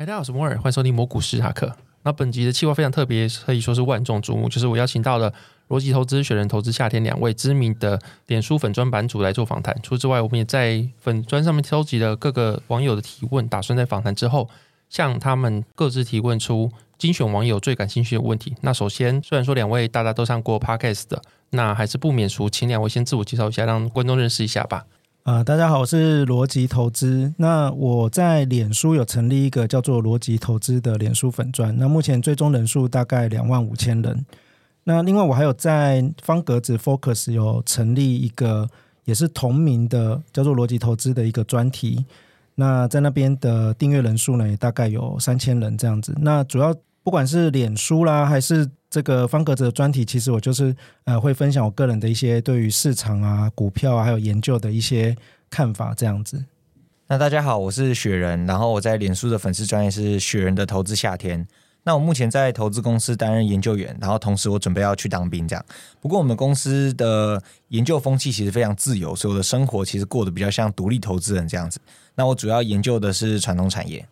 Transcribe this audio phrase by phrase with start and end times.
[0.00, 1.74] 嗨，大家好，我是摩尔，欢迎收听摩股史塔克。
[2.04, 5.34] 那本集的企划非常特别，可以说是万众瞩目，就是我邀请到了
[5.70, 9.76] 逻辑投资、雪人投资夏天两位知名的脸书粉专版主来做访谈。
[9.82, 14.48] 除此之外，我们也在粉砖上面收集了各个网友的提问，打算在访谈之后
[14.88, 18.54] 向他们各自提问出精选网友最感兴趣的问题。
[18.60, 21.20] 那首先，虽然说两位大家都上过 Podcast 的，
[21.50, 24.86] 那还是不免俗，请两位先自我介绍一下，让观众认识一下吧。
[25.24, 27.34] 啊、大家好，我是逻辑投资。
[27.36, 31.76] 那我在脸书有成立一个叫做逻辑投资的脸书粉钻。
[31.76, 34.24] 那目前追踪人数大概两万五千人。
[34.84, 38.66] 那另外我还有在方格子 Focus 有成立一个
[39.04, 42.06] 也是同名的叫做逻辑投资的一个专题。
[42.54, 46.14] 那在那边的订阅人数呢，也大概有三千人这样子。
[46.22, 50.74] 那主要不管是脸书啦，还是这个方格子的专题，其实我就是
[51.04, 55.16] 呃会分享我个人的一些对于市场啊、股票啊还有研究的一些
[55.50, 56.44] 看法这样子。
[57.08, 61.46] 那大家好，我是雪人，然后我在脸书的粉丝专业是雪人的投资夏天。
[61.84, 65.64] 那我目前在投资公司担任研究员，然后同时我准备要去当兵这样。
[66.00, 71.80] 不过我们公司的研究风气其实非常自由，所以我的生活其实过得比较像独立投资人这样子。
[72.14, 74.06] 那我主要研究的是传统产业。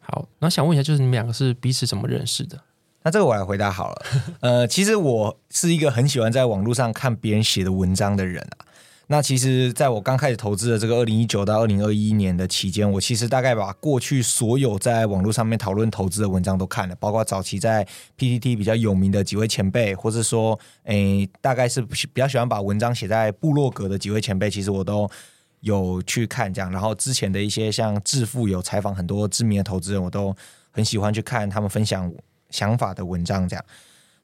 [0.00, 2.60] 好，那想问一下，就是你们两个是彼此怎么认识的？
[3.02, 4.02] 那这个我来回答好了。
[4.40, 8.66] 呃，其实我是一个很喜欢在网络上看别人写的文章的人啊。
[9.12, 17.84] 那其实在我刚开始投资的这个二零一九到二零二一年的期间，我其实大概把过去所有在网络上面讨论投资的文章都看了，包括早期在
[18.16, 25.10] PTT 比较有名的几位前辈，或是说，诶，大概是比较喜欢把文章写在部落格的几位前辈，其实我都
[25.58, 26.70] 有去看这样。
[26.70, 30.32] 然后之前的一些像致富有采访很多知名的投资人，我都
[30.70, 32.08] 很喜欢去看他们分享
[32.50, 33.64] 想法的文章，这样。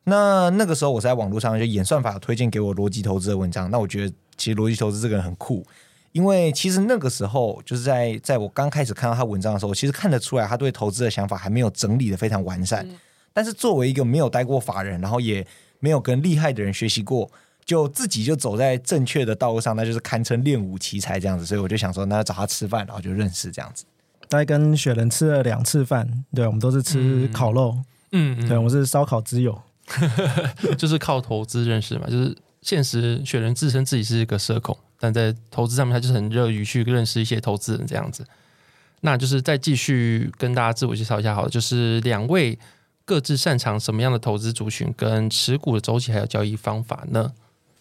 [0.04, 3.68] 那那个时候，我在网络上就演算法推荐给我逻辑投资的文章。
[3.72, 5.66] 那我觉得，其实逻辑投资这个人很酷，
[6.12, 12.88] 因为其实那个时候就是在在我刚开始看到他文章的时候，我其实看得出来他对投资的想法还没有整理的非常完善。
[13.32, 15.44] 但是作为一个没有待过法人，然后也
[15.80, 17.28] 没有跟厉害的人学习过，
[17.64, 21.44] 就自己就走在正确的道路上，那就是堪称练武奇才这样子。
[21.44, 23.84] 所以我就想说，那找他吃饭，然后就认识这样子。
[24.28, 27.74] 大概跟雪人吃了两次饭，对，我们都是吃烤肉。
[27.76, 29.60] 嗯嗯，嗯，对，我是烧烤之友，
[30.78, 32.06] 就是靠投资认识嘛。
[32.08, 38.24] 就是现实雪人自称自己是一个社恐，但在投资上面他就是很热于去认识一些投资人这样子。
[39.00, 42.58] 那就是再继续跟大家自我介绍一下，好了，就是两位
[43.04, 47.30] 各自擅长什么样的投资族群、跟持股的周期还有交易方法呢？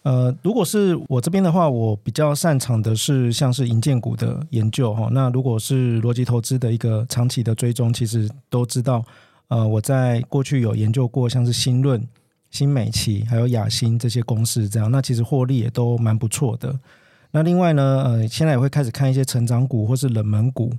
[0.02, 5.08] 呃，如果是我这边的话，我比较擅长的是像是银建股的研究哈。
[5.10, 9.04] 那如果是逻辑投资的一个长期的追踪，其实都知道。
[9.48, 12.04] 呃，我在过去有研究过，像是新润、
[12.50, 16.76] 新美琪还有雅欣这些公司，这样那其实获利也都蛮不错的。
[17.30, 20.72] 那另外呢，呃，现在也会开始看一些成长股或是冷门股，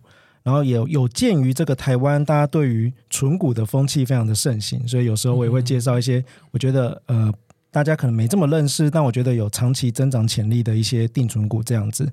[0.44, 7.34] 然后也有有鉴于这个台湾大家对于存股的风气非常的盛行，所以有时候我也会介绍一些我觉得呃
[7.72, 12.12] 大家可能没这么认识，但我觉得有长期增长潜力的一些定存股这样子。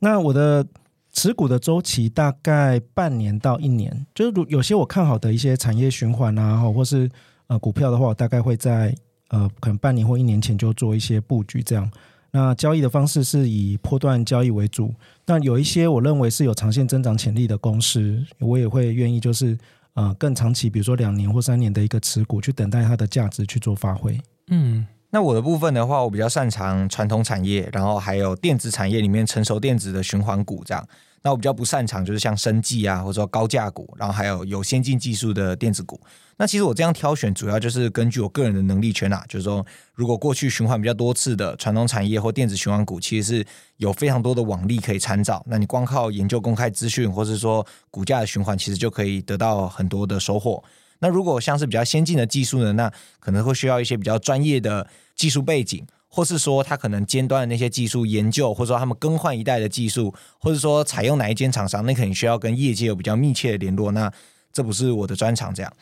[0.00, 0.66] 那我的。
[1.12, 7.10] 持股的周期大概半年到一年，就是有些我看好的一些产业循环啊，或是
[7.48, 8.94] 呃股票的话，我大概会在
[9.28, 11.90] 呃可能半年或一年前就做一些布局这样。
[12.30, 14.94] 那交易的方式是以波段交易为主，
[15.26, 19.56] 那有一些我认为是有长线增长潜力的公司，我也会愿意就是
[19.92, 24.18] 呃更长期，比如说两年或三年的一个持股，去等待它的价值去做发挥。
[24.48, 30.88] 嗯，那我的部分的话，我比较擅长传统产业，然后还有电子产业里面成熟电子的循环股这样。
[31.20, 36.00] 那我比较不擅长就是像生技啊，或者说高价股，然后还有有先进技术的电子股。
[36.38, 39.64] 那其实我这样挑选，主要就是根据我个人的能力圈啊，就是说，
[39.94, 43.46] 如果过去循环比较多次的传统产业或电子循环股，其实是
[43.76, 45.44] 有非常多的网力可以参照。
[45.46, 50.64] 那你光靠研究公开资讯，或是说股价的循环，其实就可以得到很多的收获。
[51.02, 52.90] 那如果像是比较先进的技术呢，那
[53.20, 55.86] 可能会需要一些比较专业的技术背景。
[56.14, 63.90] 或是说他可能尖端的那些技术研究，或者说他们更换一代的技术，或者说采用哪一间厂商，那肯定需要跟业界有比较密切的联络。
[63.92, 64.12] 那
[64.52, 65.72] 这不是我的专长，这样。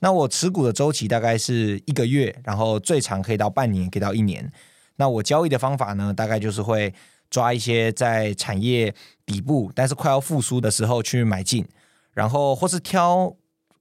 [0.00, 4.50] 那我持股的周期大概是一个月，然后最长可以到半年，可以到一年。
[4.96, 6.92] 那我交易的方法呢，大概就是会
[7.30, 8.92] 抓一些在产业
[9.24, 11.64] 底部，但是快要复苏的时候去买进，
[12.12, 13.32] 然后或是挑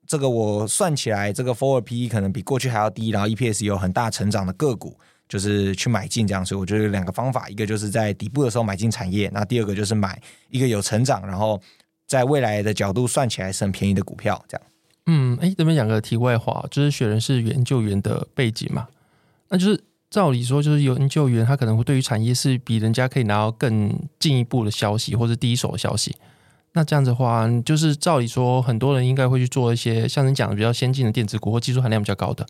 [0.07, 4.97] 这个我算起来这个 forward PE 可能比过去还要低，然后 EPS 有很大成长的个股。
[5.27, 10.21] 就是去买进这样，所以我觉得有两个方法，一个就是在底部的时候买进产业，那第二个就是买
[10.51, 11.59] 一个有成长，然后
[12.05, 14.67] 在未来的角度算起来是很便宜的股票，这样。
[15.07, 18.87] 嗯，哎，这边讲个题外话，就是雪人是研究员的背景嘛，
[19.49, 26.15] 那就是照理说，就是研究员他可能会对于产业是比人家可以拿到更进一步的消息或者第一手的消息。
[26.75, 32.45] 那这样子的话，就是照理说，很多人应该会去做一些像你讲的比较先进的电子股或技术含量比较高的。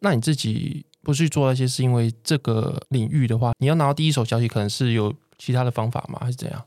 [0.00, 6.18] 那你自己不去做那些，是因为这个领域的话，你要拿到第一手消息，可能是有其他的方法吗？
[6.20, 6.62] 还是怎样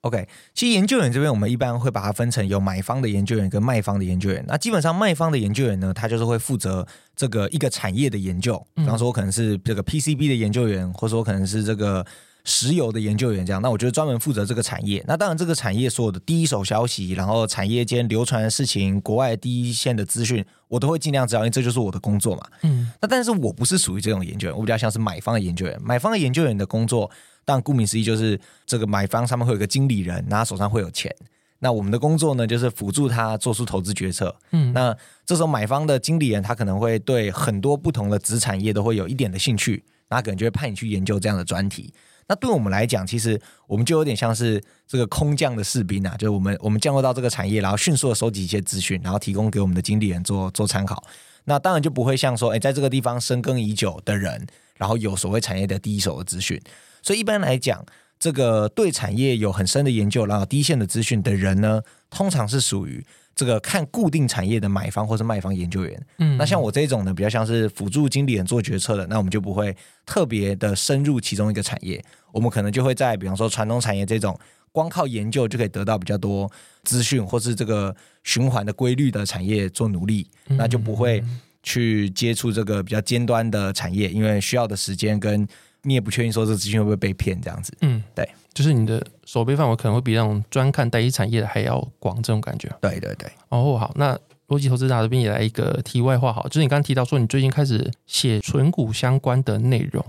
[0.00, 4.44] ？OK，其实研究员这边，我们一般会把它分成有买方的研究员跟卖方的研究员。
[4.48, 12.04] 那基本上卖方的研究员呢，他就是会负责这个一个产业的研究，比方说可能是这个 PCB 的研究员，或者说可能是这个
[12.44, 13.60] 石油的研究员这样。
[13.62, 15.04] 那我觉得专门负责这个产业。
[15.06, 22.42] 那当然，这个产业所有的第一手消息，然后产业间流传的事情，国外第一线的资讯，我都会尽量知道，因为这就是我的工作嘛。
[22.62, 22.90] 嗯。
[23.00, 25.78] 那但是我不是属于这种研究员，我比较像是买方的研究员。
[25.82, 27.10] 买方的研究员的工作。
[27.42, 31.12] 但顾名思义，就是这个买方上面会有个经理人，那他手上会有钱。
[31.60, 34.36] 那我们的工作呢，就是辅助他做出投资决策。
[34.52, 34.96] 嗯，那
[35.26, 41.92] 这时候买方的经理人，他可能会对很多不同的子产业都会有一点的兴趣，那可能就会派你去研究这样的专题。
[42.30, 43.36] 那对我们来讲，其实
[43.66, 51.02] 我们就有点像是这个空降的士兵啊，就是我们我们降落到这个产业，然后迅速的收集一些资讯，然后提供给我们的经理人做做参考。
[51.46, 54.46] 那当然就不会像说，哎，在这个地方深耕已久的人，
[54.76, 56.60] 然后有所谓产业的第一手的资讯。
[57.02, 57.84] 所以一般来讲，
[58.20, 63.04] 这个对产业有很深的研究，然后第一线的资讯的人呢，通常是属于
[63.34, 66.06] 这个看固定产业的买方或是卖方研究员。
[66.18, 74.38] 嗯，那像我这种呢，比较像是辅助经理人做决策的，那我们就不会特别的深入其中一个产业，我们可能就会在比方说传统产业这种
[74.72, 76.50] 光靠研究就可以得到比较多
[76.84, 77.94] 资讯，或是这个
[78.24, 81.22] 循环的规律的产业做努力，那就不会
[81.62, 85.46] 去接触这个比较尖端的产业，因为需要的时间跟。
[85.82, 92.68] 你也不确定说这个资讯会不会被骗这样子，嗯，对，就是你的守备范围可能会比那种专看单一产业的还要广，这种感觉。
[92.80, 93.30] 对对对。
[93.48, 94.18] 哦，好，那
[94.48, 100.04] 逻辑投资大这边也来一个题外话，好，就是你刚刚提到说你最近开始写存股相关的内容，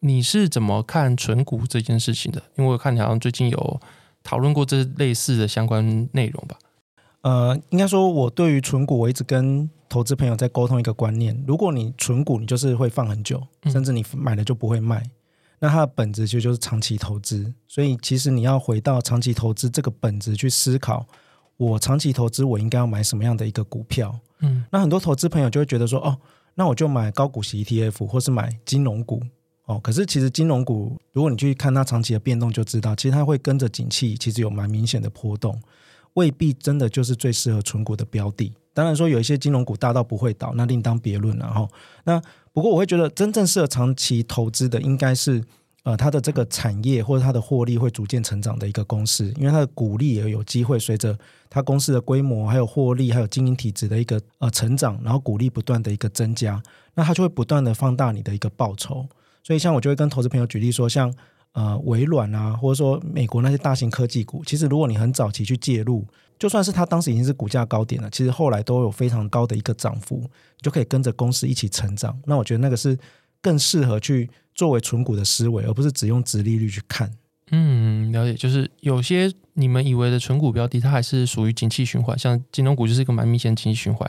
[0.00, 2.42] 你是怎么看存股这件事情的？
[2.56, 3.80] 因为我看你好像最近有
[4.22, 6.58] 讨论过这类似的相关内容吧？
[7.22, 15.10] 呃，应该说，我对于存股，我一直跟投资朋友在沟通一个观念：如果你存股，你就是会放很久，甚至你买了就不会卖，嗯、
[15.58, 17.52] 那它的本质就就是长期投资。
[17.66, 21.06] 所以，其实你要回到长期投资这个本质去思考，
[21.56, 24.18] 我长期投资我应该要买什么样的一个股票？
[24.40, 26.16] 嗯，那很多投资朋友就会觉得说，哦，
[26.54, 29.22] 那我就买高股息 ETF，或是买金融股。
[29.66, 35.60] 哦，可是其实金融股，如果你去看它长期的变动，就知道其实它会跟着景气，其实有蛮明显的波动。
[36.14, 38.52] 未必真的就是最适合存股的标的。
[38.72, 41.36] 当然说有一些金融股大到不会倒，那另当别论。
[41.36, 41.68] 然后，
[42.04, 42.20] 那
[42.58, 45.40] 不过我会觉得真正适合长期投资的，应该是
[45.84, 51.16] 呃它的这个产业或者它的获利会逐渐成长的一个公司，因为它的股利也有机会随着
[51.48, 56.60] 它公司的规模、还有获利、还有经营体质的一个呃成长，然后股利不断的一个增加，
[56.96, 59.06] 那它就会不断的放大你的一个报酬。
[59.44, 61.14] 所以，像我就会跟投资朋友举例说，像。
[61.52, 66.06] 呃，微软啊，或者说美国那些大型科技股，其实如果你很早期去介入，
[66.38, 72.16] 就算是它当时已经是股价高点了，其实后来都有非常高的一个涨幅，你就可以跟着公司一起成长。
[72.26, 72.96] 那我觉得那个是
[73.42, 77.10] 更适合去作为存股的思维，而不是只用殖利率去看。
[77.50, 78.34] 嗯，了解。
[78.34, 84.08] 就是有些你们以为的存股标的，它还是属于景气循环，像金融股就是一个蛮明显的景气循环。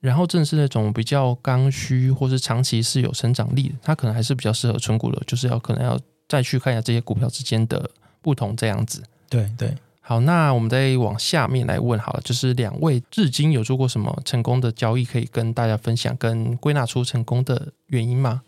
[0.00, 6.00] 然后正是那种比较刚需或是长期是有成长力的，它可能还是比较适合存股的，就是要可能要。
[6.30, 7.90] 再去看一下这些股票之间的
[8.22, 9.02] 不同，这样子。
[9.28, 18.42] 对对，好，那我们再往下面来问好了，就是两位至今有做过什么成功的交易，可以跟大家分享，跟归纳出成功的原因吗？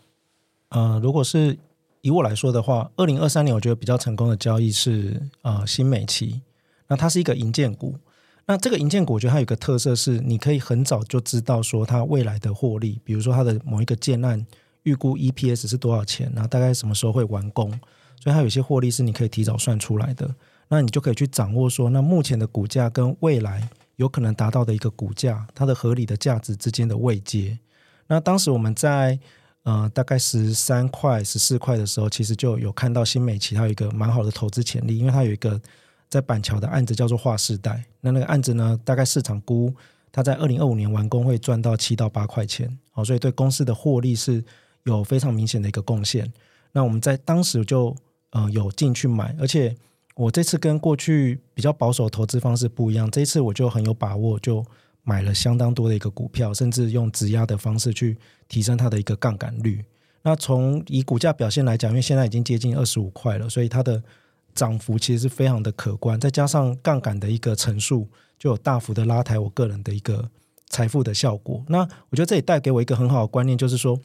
[0.69, 1.57] 呃，如果是
[1.99, 6.41] 以我来说的话，二零二三年我觉得比较成功的交易是呃新美期，
[6.87, 7.95] 那它是一个银建股。
[8.45, 14.45] 那这个银建股，我觉得它有一个特色是，你可以很早就知道说它未来的获利，比如说它的某一个建案。
[14.83, 16.31] 预估 EPS 是多少钱？
[16.33, 17.69] 然后大概什么时候会完工？
[18.21, 20.33] 所以它有些获利是你可以提早算出来的。
[20.69, 27.59] 那你就可以去掌握说，那目前的股价跟未来有可能达到的一个股价，它的合理的价值之间的位阶。
[28.07, 29.19] 那当时我们在
[29.63, 35.61] 呃大概十三块、十四块的时候，其实就有看到新美齐它有一个蛮好的投资潜力，因为它有一个
[36.09, 37.83] 在板桥的案子叫做划世代。
[37.99, 39.71] 那那个案子呢，大概市场估
[40.11, 42.75] 它在二零二五年完工会赚到七到八块钱。
[42.91, 44.43] 好，所以对公司的获利是。
[44.85, 46.31] 有非常明显的一个贡献，
[46.73, 47.95] 那我们在当时就
[48.31, 49.73] 呃有进去买，而且
[50.15, 54.65] 我这次跟过去比较保守投资方式不一样，这一次我就很有把握，就
[55.03, 58.17] 买了相当多的一个股票，甚至用质押的方式去
[58.49, 59.83] 提升它的一个杠杆率。
[60.21, 64.03] 那从以股价表现来讲，因为现在已经接近二十五块了，所以它的
[64.53, 70.29] 涨幅其实是非常的可观，再加上杠杆的一个乘数，就有大幅的拉抬我个人的一个
[70.67, 71.63] 财富的效果。
[71.69, 73.97] 那我觉得这也带给我一个很好的观念，就是说。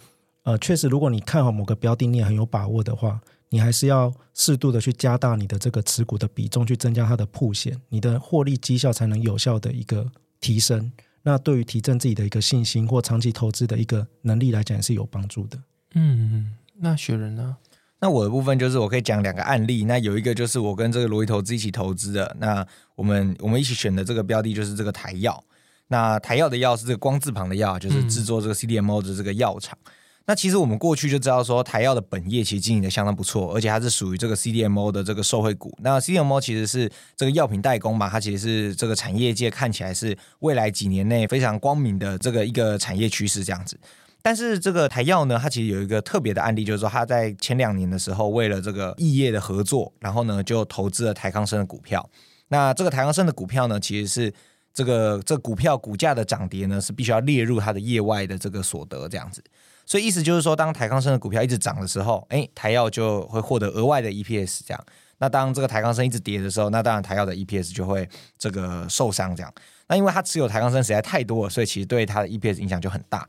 [0.48, 10.90] 呃，确实，如果你看好某个标的，你也很有把握的话，你还是要适度的去加大你的这个持股的比重，去增加它的铺险，你的获利绩效才能有效的一个提升。
[11.20, 15.58] 那对于提振自己的一个信心或长期投资的一个能力来讲，也是有帮助的。
[15.92, 17.58] 嗯，那雪人呢？
[18.00, 19.84] 那我的部分就是我可以讲两个案例。
[19.84, 22.34] 那有一个就是我跟这个罗伊投资一起投资的。
[22.40, 25.44] 那我们我们一起选的这个标的就是这个台药。
[25.88, 29.76] 那台药的药是这个光字旁的药，就是制作这个 CDMO 的这个药厂。
[29.84, 29.92] 嗯
[30.28, 35.74] 那其实我们过去就知道说台药的本业其实经营的相当不错，而且它是属于这个 CDMO 的这个受惠股。
[35.80, 43.80] 那 CDMO 其实是这个药品代工嘛，它其实是这个产业界看起来是未来几年内非常光明的这个一个产业趋势这样子。
[44.20, 52.06] 但是这个台药呢，它其实有一个特别的案例，就是说它在前两年的时候，为了这个异业的合作，然后呢就投资了台康生的股票。
[52.48, 54.34] 那这个台康生的股票呢，其实是
[54.74, 59.42] 这个这股票股价的涨跌呢，是必须要列入它的业外的这个所得这样子。
[59.88, 64.84] 所以意思就是说，当台康生的股票一直涨的时候，哎，台药就会获得额外的 EPS 这样。
[65.16, 69.50] 那当这个台康生一直跌的时候，那当然台药的 EPS 就会这个受伤这样。
[69.86, 73.26] 那因为它持有台康生实在太多了，所以其实对它的 EPS 影响就很大。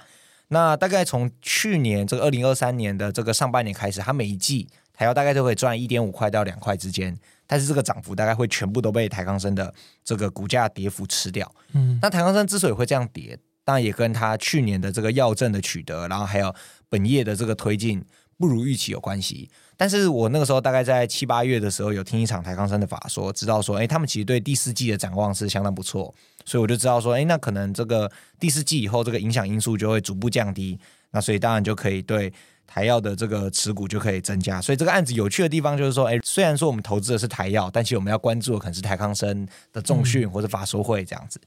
[0.49, 9.73] 那大概从去年这个二零二三年的这个上半年开始，它每一季台药大概都会赚一点五块到两块之间，但是这个涨幅大概会全部都被台康生的
[10.03, 11.49] 这个股价跌幅吃掉。
[11.71, 13.39] 嗯，那台康生之所以会这样跌。
[13.63, 16.53] 当然也跟他去年的这个药证的取得，然后还有
[16.89, 18.03] 本业的这个推进
[18.37, 19.49] 不如预期有关系。
[19.77, 26.13] 但是我那个时候大概在七八月的时候有听一场台康生的法说，知道说，哎，他们其实对第四季的展望是相当不错，
[26.43, 30.77] 所以我就知道说，哎，那可能这个第四季以后这个影响因素就会逐步降低，
[31.11, 32.33] 那所以当然就可以对
[32.67, 34.61] 台药的这个持股就可以增加。
[34.61, 41.39] 所以这个案子有趣的地方就是说，哎，虽然说我们投资的是台药，但其实我们要关注的可能是台康生的重讯或者法说会这样子。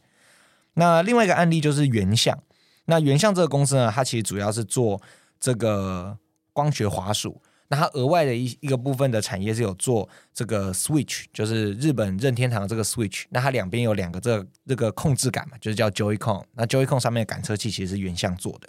[0.74, 2.38] 那另外一个案例就是原相，
[2.86, 5.00] 那原相这个公司呢，它其实主要是做
[5.38, 6.16] 这个
[6.52, 18.68] 光学滑鼠，那它额外的一一个部分的产业是有做这个 Switch，就是日本任天堂这个 Switch，那它两边有两个这个这个控制杆嘛，就是叫 Joy-Con，那 Joy-Con 上面的感测器其实是原相做的。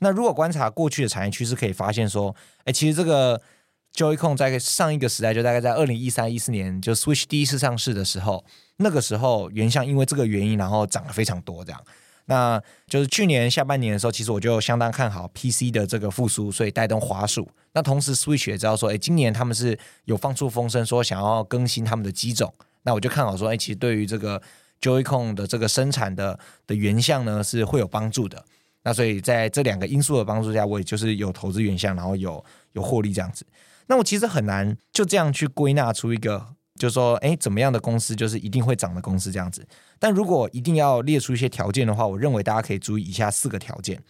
[0.00, 3.40] 那如果观察过去的产业趋势，可以发现说，哎，其实这个
[3.94, 8.44] Joy-Con 在上一个时代，就大概在二零一三一四年，就 Switch 第一次上市的时候。
[8.78, 11.80] 那个时候，原相因为这个原因，然后涨了非常多，这样。
[12.26, 17.48] 那就是去年下半年的时候，其实我就相当看好 PC 的这个复苏，所以带动华数。
[17.72, 22.52] 那同时，Switch 也知道说，哎，今年他们是有放出风声，说想要更新他们的机种。
[22.82, 24.40] 那我就看好说，哎，其实对于这个
[24.80, 28.44] Joy-Con 的这个生产的的原相呢，是会有帮助的。
[28.82, 32.44] 那所以在这两个因素的帮助下，我也就是有投资原相，然后有
[32.74, 33.44] 有获利这样子。
[33.86, 36.57] 那我其实很难就这样去归纳出一个。
[36.78, 39.66] 就说，哎，怎么样的公司就是一定会涨的公司这样子。
[39.98, 44.02] 但如果一定要列出一些条件的话，我认为大家可以注意以下四个条件。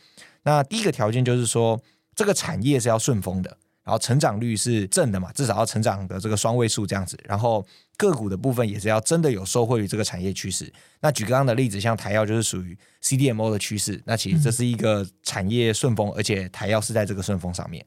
[0.43, 1.81] 那第一个条件就是说，
[2.15, 7.19] 这个产业是要顺风的，然后成长率是正的嘛，至少要成长的这个双位数这样子。
[7.25, 10.73] 然后个股的部分也是要真的有受惠于这个产业趋势。
[11.01, 17.85] 那举刚刚的例子，像台药就是属于 CDMO 的趋势，那其实这是一个产业顺风，而且台药是在这个顺风上面。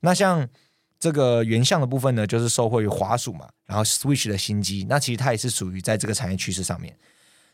[0.00, 0.48] 那像
[1.00, 6.94] 这个原相的部分呢，就是受惠于华数嘛，然后 Switch 的新机，那其实它也是属于在这个产业趋势上面。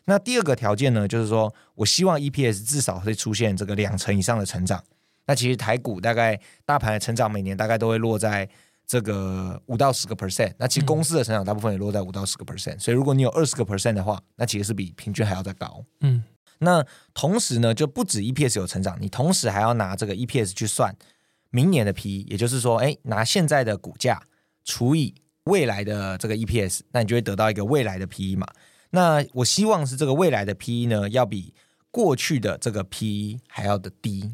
[0.03, 4.83] 那第二个条件呢，就是说我希望 EPS 至少会出现这个两成以上的成长。
[5.25, 8.47] 那其实台股大概大盘的成长每年大概都会落在
[8.85, 12.77] 这个五到十个 percent，那其实公司的成长大部分也落在五到十个 percent。
[12.79, 15.83] 所以如果你有二十个 percent 的话，那其实是比平均还要再高。
[16.01, 16.23] 嗯，
[16.59, 20.93] 那同时呢，就不止 EPS 有成长，你同时还要拿这个 EPS 去算。
[21.49, 24.21] 明年的 P/E，也就是说，哎，拿现在的股价
[24.63, 28.47] 除以未来的这个 EPS，那你就会得到一个未来的 P/E 嘛。
[28.91, 31.53] 那我希望是这个未来的 P/E 呢，要比
[31.91, 34.31] 过去的这个 P/E 还要的低。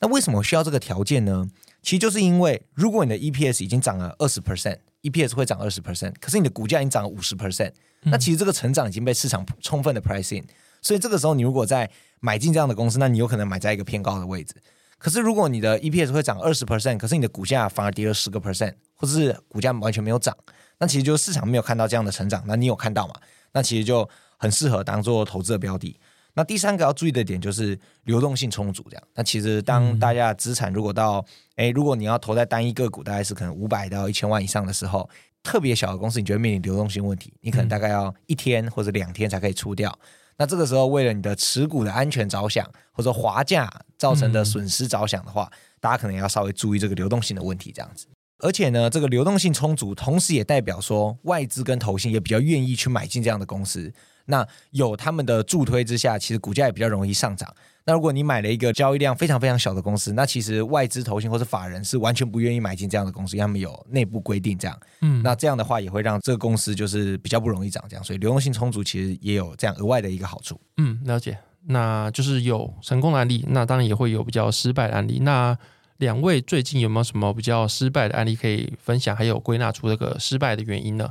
[0.00, 1.48] 那为什么需要这个条件呢？
[1.82, 10.44] 其实就是因为，如果你的 EPS 已经涨了二十 percent，EPS 会涨二十 percent，可是你的股价已经涨了五十 percent，那其实这个成长已经被市场充分的 pricing，
[10.82, 11.88] 所以这个时候你如果在
[12.20, 14.54] 买进这样的公司，那你有可能买在一个偏高的位置。
[14.98, 20.36] 可是，如果你的 EPS 会涨二十 percent，可是你的股价反而跌了十个 percent，或者是股价完全没有涨，
[20.78, 23.14] 那其实就是市场没有看到这样的成长，那你有看到吗？
[23.52, 25.98] 那其实就很适合当做投资的标的。
[26.34, 29.02] 那第三个要注意的点就是流动性充足，这样。
[29.14, 31.24] 那其实当大家的资产如果到，
[31.54, 35.08] 哎、嗯，如果你要投在单一个股，大概是可能五百到一千万以上的时候，
[35.42, 39.98] 特别小的公司，你就会面临流动性问题，你可能大概要一天或者两天才可以出掉。
[40.38, 48.06] 那这个时候，为了你的持股的安全着想，或者说滑价造成的损失着想的话，嗯、大家可能要稍微注意这个流动性的问题，这样子。
[48.40, 53.90] 而且呢，这个流动性充足，同时也代表说外资跟投信也比较愿意去买进这样的公司。
[54.26, 57.52] 那有他们的助推之下，其实股价也比较容易上涨。
[57.84, 64.76] 那如果你买了一个交易量非常非常小的公司，那其实外资投信或是法人是完全不愿意买进这样的公司，因为他们有内部规定这样。
[65.02, 70.60] 嗯，那这样的话也会让这个公司就是比较不容易涨这样，所以流动性充足其实也有这样额外的一个好处。
[70.78, 71.38] 嗯，了解。
[71.68, 75.20] 那就是有成功的案例，那当然也会有比较失败的案例。
[75.20, 75.56] 那
[75.98, 79.14] 两位最近有没有什么比较失败的案例可以分享？
[79.14, 81.08] 还有归纳出这个失败的原因呢？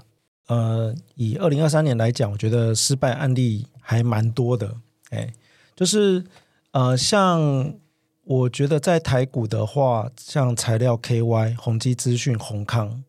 [0.48, 4.76] 呃，以二零二三年来讲，我觉得失败案例还蛮多的。
[5.10, 5.34] 哎，
[5.76, 6.24] 就是。
[6.78, 7.74] 呃，像
[8.26, 13.02] 我觉得在台股的话，像材料 KY、宏基资讯、宏康，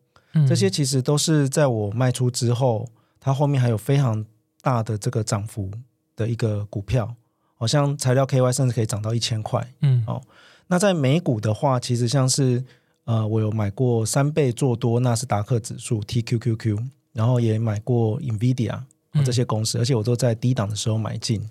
[0.47, 2.89] 这些其实都是在我卖出之后，
[3.19, 4.23] 它后面还有非常
[4.61, 5.69] 大的这个涨幅
[6.15, 7.13] 的一个股票，
[7.55, 9.69] 好像材料 KY 甚至可以涨到一千块。
[9.81, 10.21] 嗯，哦，
[10.67, 12.63] 那在美股的话，其实像是
[13.03, 18.79] 呃，我有买过三倍做多纳斯达克指数 TQQQ，然后也买过 NVIDIA
[19.25, 21.41] 这些公司，而且我都在低档的时候买进，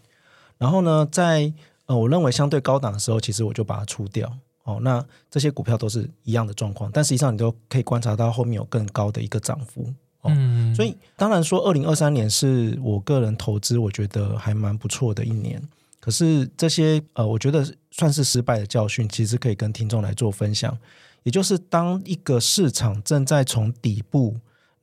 [0.57, 1.53] 然后呢，在
[1.87, 4.33] 呃，我认为相对高档的时候，其实我就把它出掉。
[4.63, 9.83] 哦，那这些股票都是一样的状况，但实际上你都可以观察到后面有更高的一个涨幅。
[10.23, 15.61] 哦，嗯，所以当然说，二零二三年是我个人投资，我觉得还蛮不错的一年。
[16.01, 20.77] 可是这些呃，我觉得算是失败的教训，其实可以跟听众来做分享。
[21.23, 24.37] 也就是当一个市场正在从底部，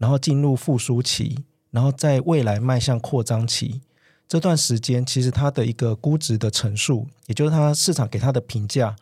[0.03, 3.79] 然后进入复苏期，然后在未来迈向扩张期。
[4.27, 8.93] 这段时间，其实它的一个估值的陈述，也就是它市场给它的评价，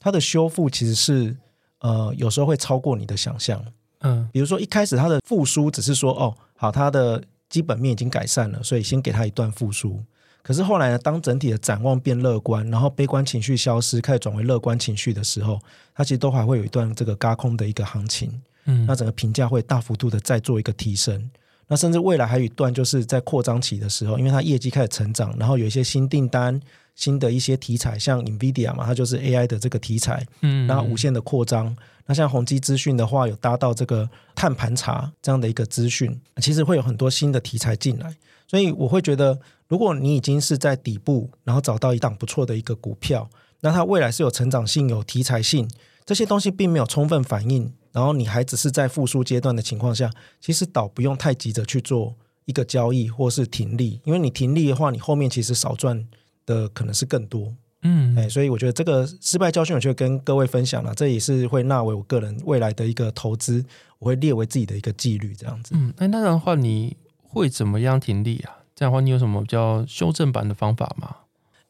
[0.00, 1.36] 它的修复其实是
[1.80, 3.62] 呃有时候会超过你的想象。
[4.00, 10.02] 嗯，比如说一开始它的复苏只是说哦好，它的基本面已经改善了，所以先给它一段复苏。
[10.42, 15.60] 可是后来呢，当整体的展望变乐观，然后悲观情绪消失，开始转为乐观情绪的时候，
[15.94, 18.40] 它其实都还会有一段这个嘎空的一个行情。
[18.66, 21.30] 嗯，那整个评价会大幅度的再做一个提升。
[21.68, 26.60] 那甚至未来还有一段，就是在扩张期的时候，因为它业绩开始成长，然后有一些新订单、
[26.94, 31.76] 新的一些题材，像 NVIDIA 嘛，它就是 AI 的这个题材，嗯，然后无限的扩张。
[32.06, 38.14] 那像宏基资讯的话，有搭到这个碳盘查这样的一个资讯，其实会有很多新的题材进来。
[38.46, 45.68] 所以我会觉得，如果你已经是在底部，然后找到一档不错的一个股票，那它未来是有成长性、有题材性，
[46.04, 47.72] 这些东西并没有充分反映。
[47.96, 56.06] 然后你还只是在复苏阶段的情况下，其实倒不用太急着去做一个交易或是停利，因为你停利的话，你后面其实少赚
[56.44, 57.54] 的可能是更多。
[57.80, 63.64] 嗯，哎，所以我觉得这个失败教训，我就跟各位分享了，这也是会纳为我个人未来的一个投资，
[63.98, 65.74] 我会列为自己的一个纪律，这样子。
[65.74, 68.60] 嗯，那那样的话，你会怎么样停利啊？
[68.74, 71.16] 这样的话，你有什么比较修正版的方法吗？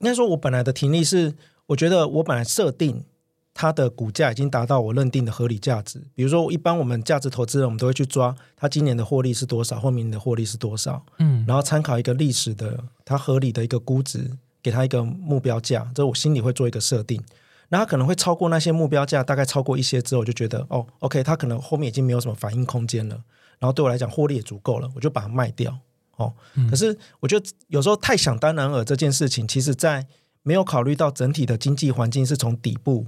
[0.00, 1.36] 应该说，我本来的停利是，
[1.66, 3.04] 我觉得我本来设定。
[3.58, 5.98] 它的股价已经达到我认定的合理价值。
[6.14, 14.30] 比如说，一般我们价值投资人，我们都会去抓它今年的获利是多少，后面的获利是多少，嗯，然后参考一个历史的它合理的一个估值，
[14.62, 17.18] 给它一个目标价，这我心里会做一个设定。
[17.70, 23.16] 那它可能会超过那些目标价，大概超过一些之后，我就觉得哦，OK，它可能后面已经没有什么反应空间了，
[23.58, 25.76] 然后对我来讲获利也足够了，我就把它卖掉。
[26.16, 30.06] 哦，嗯，可是我觉得有时候太想当然尔这件事情，其实在
[30.42, 33.06] 没有考虑到整体的经济环境是从底部。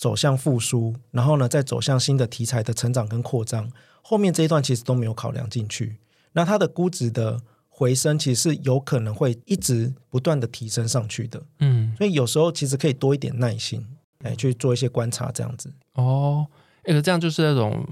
[0.00, 5.98] 走向复苏，然后呢，再走向新的题材的成长跟扩张，后面这一段其实都没有考量进去。
[6.32, 11.42] 那它的估值的回升，其实是有可能会一直不断的提升上去的。
[11.58, 13.86] 嗯，所以有时候其实可以多一点耐心，
[14.22, 15.70] 哎，去做一些观察，这样子。
[15.92, 16.46] 哦，
[16.84, 17.86] 哎，这样就是那种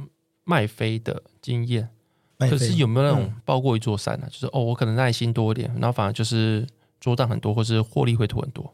[0.44, 1.90] 卖飞的经验。
[2.38, 4.28] 可是有没有那种包过一座山呢、啊？
[4.28, 6.66] 嗯、就是哦，我可能耐心多一点，然后反而就是
[7.02, 8.72] 做账很多，或是获利会多很多。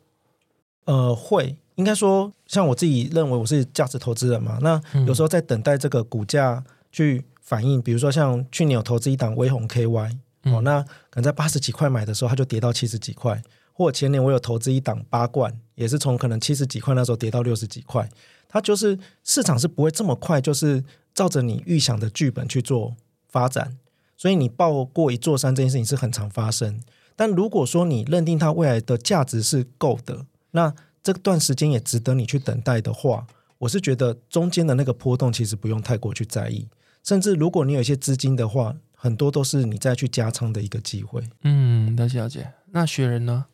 [0.85, 1.57] 呃，会。
[1.77, 13.42] 应该说，像我自己认为我是价值投资人嘛，那有时候在等待这个股价去反应，嗯、比如说像去年有投资一档微红 KY，哦，那可能在八十几块买的时候，它就跌到七十几块，
[13.73, 18.09] 或者前年我有投资一档八冠，也是从可能七十几块那时候跌到六十几块，
[18.47, 22.94] 它就是市场是不会这么快，就是照着你预想的剧本去做
[23.27, 23.77] 发展，
[24.16, 26.81] 所以你抱过一座山这件事情是很常发生，
[27.16, 30.25] 但如果说你认定它未来的价值是够的，
[30.57, 33.27] 那这段时间也值得你去等待的话，
[33.59, 36.69] 我是觉得中间的那个波动其实不用太过去在意，
[37.03, 41.23] 甚至如果你有一些资金的话，很多都是你再去加仓的一个机会。
[41.43, 42.53] 嗯，了解了解。
[42.71, 43.47] 那雪人呢？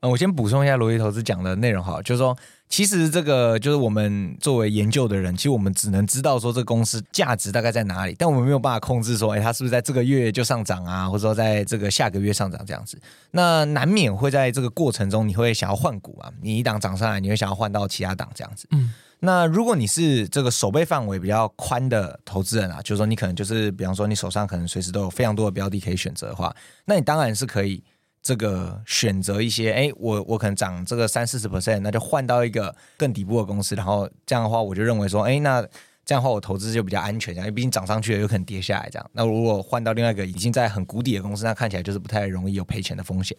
[0.00, 2.36] 嗯，我先补充一下罗辑投资讲的内容哈，就是说，
[2.68, 12.96] 其实这个就是我们作为研究的人，其实我们只能知道说这个公司价值大概在哪里，但我们没有办法控制说，哎，它是不是在这个月就上涨啊，或者说在这个下个月上涨这样子。
[13.32, 18.68] 那难免会在这个过程中，你会想要换股啊，你一档涨上来，你会想要换到其他档这样子。
[18.70, 27.82] 嗯，那如果你是这个守备范围比较宽的投资人啊，就是说你可能就是，比方说你手上可能随时都有非常多的标的可以选择的话，那你当然是可以。
[28.22, 35.62] 这个选择一些，哎，我我可能涨这个三四十 percent，那就换到一个更底部的公司，然后这样的话，我就认为说，哎，那
[36.04, 39.10] 这样的话我投资就比较安全，因为毕竟涨上去了，有可能跌下来，这样。
[39.12, 43.36] 那如果换到另外一个已经在很谷底的公司，那看起来就是不太容易有赔钱的风险。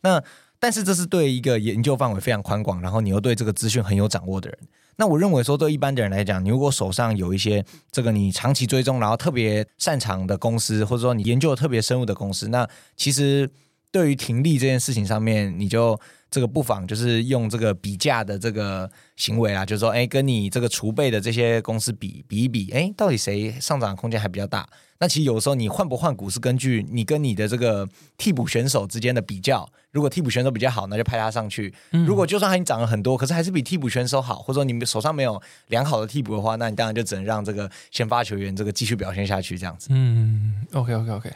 [0.00, 0.22] 那
[0.58, 4.58] 但是这是对一个研究范围非常宽广，然后你又对这个资讯很有掌握的人。
[4.96, 13.50] 那我认为说，对一般的人来讲，你如果手上有一些这个你长期追踪，然后特别擅长的公司，或者说你研究的特别深入的公司，那其实
[13.92, 15.98] 对于停利这件事情上面，你就
[16.30, 24.66] 这个不妨就是用这个比价的这个行为啊，就是说，哎，跟你这个储备的这些公司比比一比，哎，到底谁上涨空间还比较大？
[24.98, 29.68] 那其实有时候你换不换股是根据你跟你的这个替补选手之间的比较。
[29.90, 31.74] 如果替补选手比较好，那就派他上去。
[31.90, 39.88] 如果就算他已经涨了很多，可是还是比替补选手好，或者说你们手上没有良好的替补的话，那你当然就只能让这个先发球员这个继续表现下去，这样子。
[39.90, 41.30] 嗯，OK OK OK。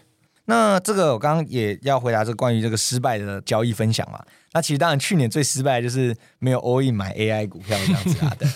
[0.46, 4.20] 那这个我刚刚也要回答这关于这个失败的交易分享嘛。
[4.52, 8.46] 那其实当然去年最失败的就是没有 all in 买 AI 股票这样子啊 的，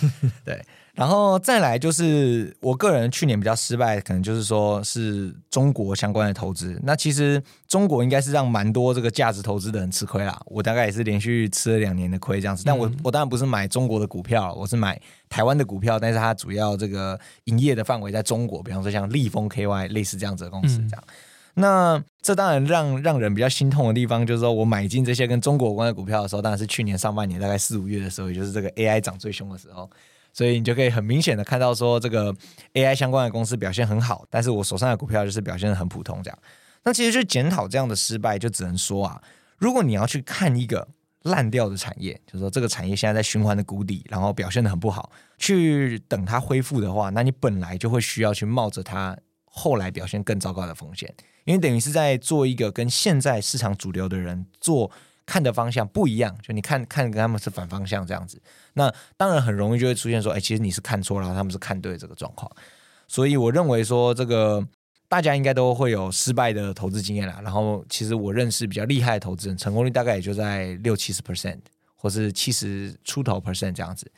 [0.44, 0.64] 对。
[0.94, 6.78] 然后再来就是我个人去年比较失败，可能就是说是中国相关的投资。
[6.82, 10.38] 那其实中国应该是让蛮多这个价值投资的人吃亏啦。
[10.46, 12.64] 我大概也是连续吃了两年的亏这样子。
[12.66, 21.04] 但我我当然不是买中国的股票，我是买台湾的股票，但是它主要这个营业的范围在中国，比方说像利丰 KY 类似这样子的公司这样。
[21.54, 29.90] 那这当然让让人比较心痛的地方，就是说我买进这些跟中国有关的股票的时候，当然是去年上半年大概四五月的时候，也就是这个 AI 涨最凶的时候。
[30.32, 32.32] 所以你就可以很明显的看到，说这个
[32.74, 36.38] AI 相关的公司表现很好，但是我手上的股票就是表现得很普通这样。
[36.84, 39.20] 那其实去检讨这样的失败，就只能说啊，
[39.58, 40.86] 如果你要去看一个
[41.22, 49.16] 烂掉的产业，就是说这个产业现在在循环的谷底，然后表现得很不好，去等它恢复的话，那你本来就会需要去冒着它
[49.50, 54.90] 后来表现更糟糕的风险，因为等于是在做一个跟现在市场主流的人做。
[55.26, 62.50] 看的方向不一样，就你看看跟他们是反方向这样子，那当然很容易就会出现说，哎，其实你是看错了，他们是看对这个状况。
[63.06, 64.66] 所以我认为说，这个
[65.06, 67.38] 大家应该都会有失败的投资经验啦。
[67.44, 71.60] 然后其实我认识比较厉害的投资人，成功率大概也就在六七十 percent，
[71.94, 74.10] 或是七十出头 percent 这样子。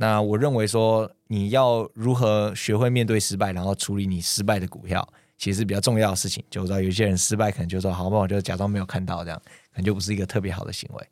[0.00, 5.06] 那我认为说，你要如何学会面对失败，然后处理你失败的股票，
[5.36, 6.42] 其实是比较重要的事情。
[6.48, 9.84] 就知道有些人失败，可能就说，好吧，我就假装没有看到这样可能。
[9.84, 11.04] 就不是一个特别好的行为，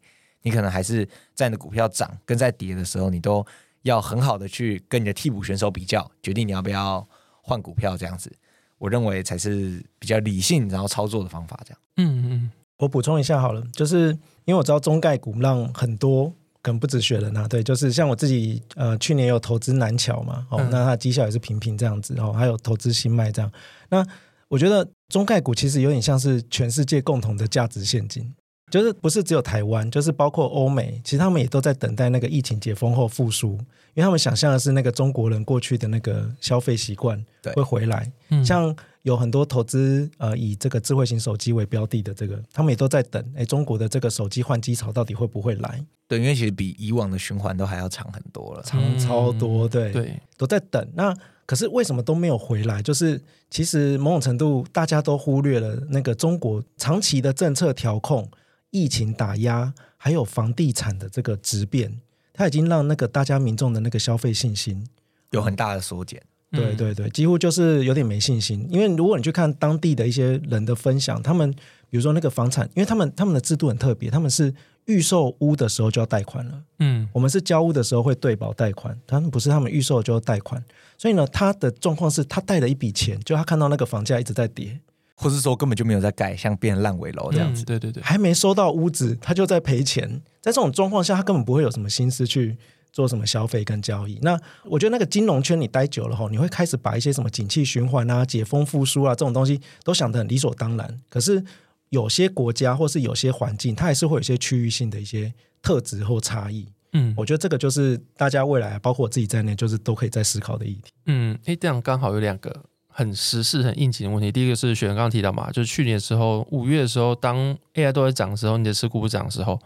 [0.43, 3.45] 你可能还是在你的股票涨跟在跌的时候，你都
[3.83, 7.05] 要很好的去跟你的替补选手比较，决定你要不要
[7.43, 8.33] 换股票这样子。
[8.79, 11.59] 我认为才是比较理性然后操作的方法。
[11.65, 14.11] 这样，嗯嗯，我补充一下好了，就是
[14.45, 16.33] 因为我知道中概股让很多
[16.67, 23.49] 可能不止雪人啊，对，就是像我自己呃去年有投资南桥嘛，哦，那它绩效也是平平这样子哦，还有投资新麦这样。
[23.89, 24.05] 那
[24.49, 28.35] 我觉得中概股其实有点像是全世界共同的价值现金。
[28.69, 33.53] 就是不是只有台湾，就是包括欧美，其实他们也都在等待那个疫情解封后复苏，
[33.95, 37.25] 因为他们想象的是那个中国人过去的那个消费习惯
[37.55, 38.11] 会回来。
[38.31, 38.75] 嗯、像
[39.07, 45.87] 有很多投资呃以这个智慧型手机为标的的这个，他们也都在等，哎，中国的这个手机换机潮到底会不会来？
[46.09, 50.85] 对，因为其实比以往的循环都还要长很多了，长超多，对对，都在等。
[50.95, 51.17] 那
[51.47, 52.83] 可是为什么都没有回来？
[52.83, 58.29] 就是其实某种程度大家都忽略了那个中国长期的政策调控。
[58.71, 62.01] 疫情打压，还有房地产的这个质变，
[62.35, 64.85] 它已经让那个大家民众的那个消费信心
[65.31, 66.21] 有很大的缩减。
[66.57, 68.67] 对对对，几乎就是有点没信心。
[68.71, 71.51] 因为如果你去看当地的一些人的分享，他们
[71.89, 74.53] 比如说那个房产，因为他们他们的制度很特别，他们是
[74.87, 76.63] 预售屋的时候就要贷款了。
[76.79, 80.63] 嗯，我们是交屋的时候会对保贷款，他们不是他们预售就要贷款。
[80.99, 84.81] 所以呢，他的状况是他贷了一笔钱，就他看到那个房价一直在跌。
[85.19, 87.63] 或是说根本就没有在盖，像变烂尾楼这样子。
[87.63, 90.07] 嗯，对对对，还没收到屋子，他就在赔钱。
[90.43, 92.55] 在这种状况下，他根本不会有什么心思去
[92.97, 94.19] 做什么消费跟交易。
[94.23, 101.01] 那我觉得那个金融圈你待久了后，你会开始把一些什么景气循环啊、解封复苏啊这种东西都想得很理所当然。
[101.11, 101.45] 可是
[101.91, 105.31] 有些国家或是有些环境，它还是会有一些区域性的一些
[105.61, 106.67] 特质或差异。
[106.95, 110.91] 嗯，我觉得这个就是大家未来，包括我自己在内，就是都可以在思考的议题。
[111.05, 112.65] 嗯，诶，这样刚好有两个。
[112.89, 114.33] 很时事、很应景的问题。
[114.33, 117.37] 第一个是雪刚提到嘛，就是去年的时候，五月的时候，当
[117.75, 119.61] AI 都在涨的时候，你的持股不涨的时候，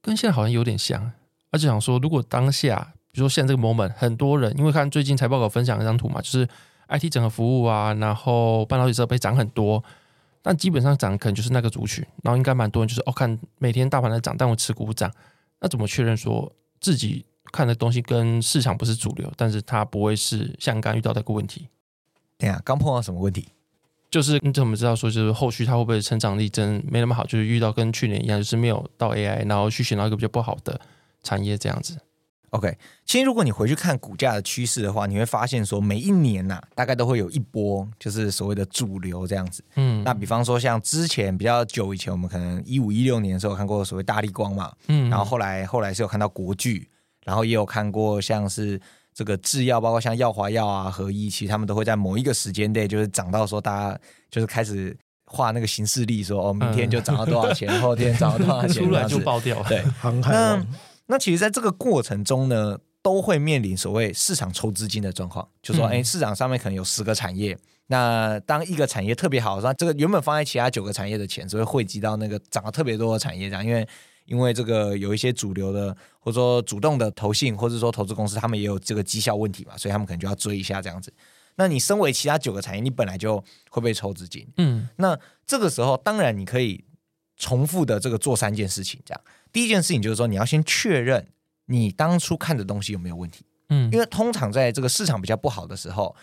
[0.00, 1.10] 跟现在好像有点像。
[1.52, 6.48] 而且想说，如果当下，比如说现在这个 moment，很多人因为看最近财报稿分享一张图嘛，就是
[6.88, 9.84] IT 整合服务啊，然后半导体设备涨很多，
[10.42, 15.12] 但基本上涨可能就是那个族群，然后应该蛮多人就是哦，看每天大盘在涨，但我持股不涨，
[15.60, 21.68] 那怎么确认说自己看的东西跟市场不是主流，但是它不会是像刚遇到的一个问题？
[22.38, 23.48] 对呀，刚碰到什么问题？
[24.10, 27.24] 就是你怎么知道说就是后续它会不会成长力真没那么好？
[27.24, 30.80] 就是遇到跟去年一样，就是没有到 AI，然后去选到一个比较不好的
[31.22, 31.96] 产业这样子。
[32.50, 39.64] OK，其实如果你回去看股价的趋势的话，你会发现说每一年呐、啊，大概都会有一波，就是所谓的主流这样子。
[39.76, 46.86] 嗯，那比方说像之前比较久以前，我们可能一五一六年的时候看过所谓大立光嘛，嗯，然后后来后来是有看到国巨，
[47.24, 48.78] 然后也有看过像是
[49.14, 53.98] 这个制药，包括像药华药啊、合一，其实他们都会在某一个时间内就是涨到说大家
[54.30, 59.62] 就是开始画那个形式力，说哦，明天就涨到多少钱，嗯、后天涨到多少钱， 出来就爆掉。
[59.62, 59.82] 对，
[60.28, 60.62] 那。
[61.06, 73.86] 那其实，在这个过程中呢，都会面临所谓市场抽资金的状况，就说，哎，市场上面可能有十个产业，那当一个产业特别好，那这个原本放在其他九个产业的钱，只会汇集到那个涨得特别多的产业上，因为
[74.26, 81.12] 因为这个有一些主流的，或者说主动的投信，或者说投资公司，他们也有这个绩效问题嘛，所以他们可能就要追一下这样子。
[81.56, 86.82] 那你身为其他九个产业，你本来就会被抽资金，嗯，那这个时候当然你可以
[87.36, 89.20] 重复的这个做三件事情这样。
[89.52, 91.28] 第一件事情就是说，你要先确认
[91.66, 93.44] 你当初看的东西有没有问题。
[93.68, 96.14] 嗯，因为通常在这个市场比较不好的时候，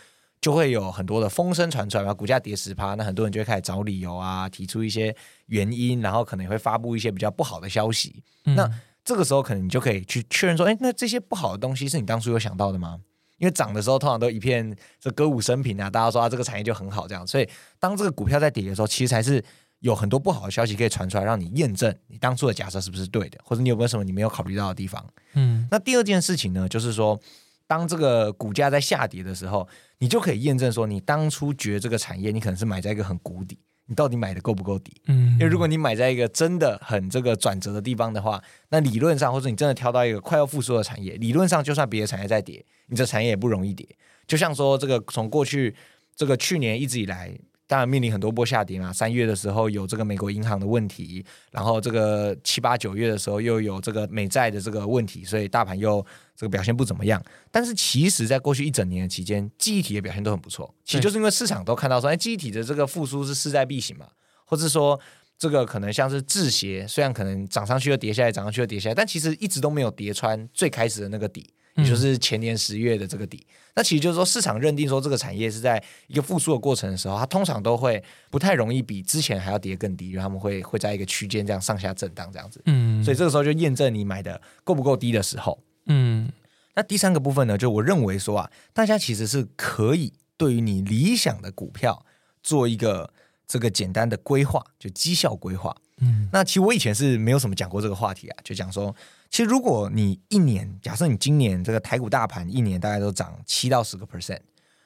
[0.41, 5.15] 就会有很多的风声传出来，然后股价跌十趴，那很多人就会开始找理由啊，提出一些
[5.47, 8.23] 原因，然后可能也会发布一些比较不好的消息。
[8.45, 8.69] 嗯，那
[9.03, 12.99] 这个时候可能你就可以去确认说，哎，那这些不好的东西是你当初有想到的吗？
[13.37, 19.43] 因为涨的时候通常都一片这歌舞升平啊，大家说啊这个产业就很好这样，所以当这个股票在跌的时候，其实才是。
[19.79, 25.05] 有很多不好的消息可以传出来，让你验证你当初的假设是不是对的，或者你有没有什么你没有考虑到的地方。
[25.33, 27.17] 嗯，那第二件事情呢，就是说，
[27.65, 29.65] 当这个股价在下跌的时候，
[29.99, 35.01] 你就可以验证说，你当初觉得这个产业你可能是买在一个很谷底，你到底买的够不够底？
[35.07, 43.87] 嗯，因为如果你买在一个真的很这个转折的地方的话，那理论上或者你真的挑到一个快要复苏的产业，理论上就算别的产业在跌，你这产业也不容易跌。
[44.27, 45.73] 就像说这个从过去
[46.17, 47.33] 这个去年一直以来。
[47.69, 56.03] 当然面临很多波下跌嘛，三月的时候有这个美国银行的问题，然后这个七八九月的时候又有这个美债的这个问题，所以大盘又
[56.35, 57.23] 这个表现不怎么样。
[57.51, 60.73] 但是其实，在过去一整年的期间，记忆体的表现都很不错。
[60.83, 64.07] 其实就是因为市场都看到说，哎，记忆体的这个复苏是势在必行嘛，
[64.45, 64.99] 或者说
[65.37, 71.45] 这个可能像是制鞋，虽然可能涨上去又跌下来，涨上去又跌下来，但其实一直都没有跌穿最开始的那个底。
[71.75, 82.61] 也就是前年十月的这个底，那其实就是说市场认定说这个产业是在一个复苏的过程的时候，它通常都会不太容易比之前还要跌更低，因为他们会会在一个区间这样上下震荡这样子。
[82.65, 85.57] 嗯，所以这个时候就验证你买的够不够低的时候。
[85.85, 86.29] 嗯，
[86.75, 92.05] 那第三个部分呢，就我认为说啊，大家其实是可以对于你理想的股票
[92.43, 93.13] 做一个
[93.49, 95.75] 这个简单的规划，就绩效规划。
[95.97, 98.95] 嗯，那其实我以前是没有什么讲过这个话题啊，就讲说。
[99.31, 104.39] 其实，如果你一年，假设你今年这个台股大盘一年大概都涨七到十个 percent，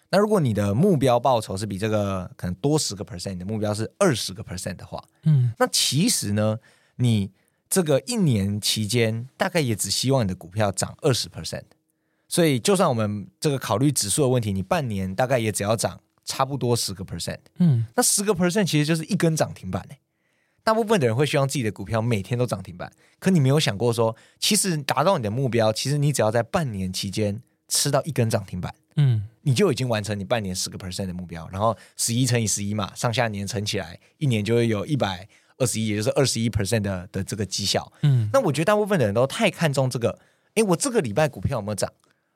[0.10, 6.60] 那如果你的目标报酬是比这个可能多十个 percent，你的目标是二十个 percent 的话，嗯，那其实呢，
[6.98, 7.32] 你
[7.70, 11.64] 这个一年期间大概也只希望你的股票涨二十 percent，
[12.28, 19.98] 所以就算我们这个考虑指数的问题，你半年大概也只要涨差不多十个 percent，嗯，那十个 percent 其实就是一根涨停板欸。
[20.64, 31.46] 大部分的人会希望自己的股票每天都涨停板，可你没有想过说，其实达到你的目标，其实你只要在半年期间吃到一根涨停板，嗯，你就已经完成你半年十个 percent 的目标。
[31.52, 37.92] 然后十一乘以十一嘛，上下年乘起来，一年就会有一百二十一，也就是二十一 percent 的的这个绩效。
[38.04, 40.18] 嗯，那我觉得大部分的人都太看重这个，
[40.56, 41.92] 诶，我这个礼拜股票有没有涨，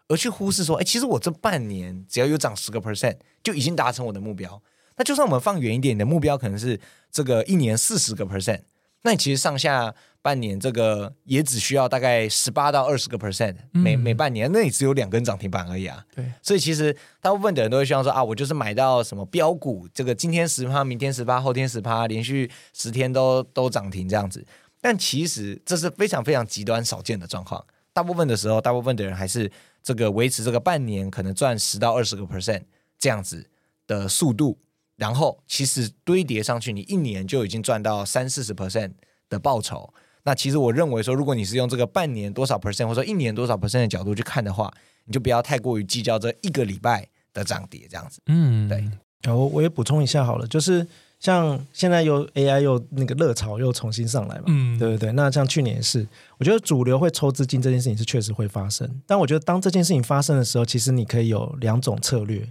[0.07, 4.61] 而去忽视说，诶，其实我这半年只要有涨十个 percent，就已经达成我的目标。
[4.95, 6.79] 那就算我们放远一点，你的目标可能是
[7.11, 8.61] 这个一年四十个 percent，
[9.03, 16.03] 那你其实上下半年这个也只需要大概十八到二十个 percent，每每半年，那你只有两根涨停板而已啊。
[16.15, 24.45] 对，所以其实大部分的人都会希望说啊，我就是买到什么标股，这个今天十趴，明天十趴，后天十趴，连续十天都都涨停这样子。
[24.81, 29.51] 但其实这是非常非常极端少见的状况，大部分的时候，大部分的人还是
[29.87, 32.63] 这个维持这个半年可能赚十到二十个 percent
[32.99, 33.49] 这样子
[33.87, 34.57] 的速度。
[34.97, 38.91] 然后其实堆叠上去，你一年就已经赚到三四十 percent
[39.29, 39.93] 的报酬。
[40.23, 44.69] 那其实我认为说，如果你是用这个半年多少 percent，或者说一年多少 percent 的角度去看的话，
[45.05, 48.19] 你就不要太过于计较这一个礼拜的涨跌这样子。
[48.25, 48.83] 嗯，对。
[49.21, 50.85] 然后我也补充一下好了，就是
[51.19, 55.11] 像现在又 AI 又那个热潮又重新上来嘛，嗯，对对对。
[55.13, 58.87] 那像去年也是，我觉得主流会抽资金这件事情是确实会发生。
[59.05, 62.47] 但我觉得当这件事情发生的时候，其实你可以有两种策略，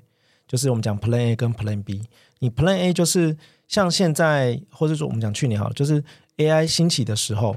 [0.48, 2.02] 就是我们讲 Plan A 跟 Plan B。
[2.40, 3.36] 你 Plan A 就是
[3.68, 6.02] 像现在，或者说我们讲去年好了，就是
[6.36, 7.56] AI 兴起的时候，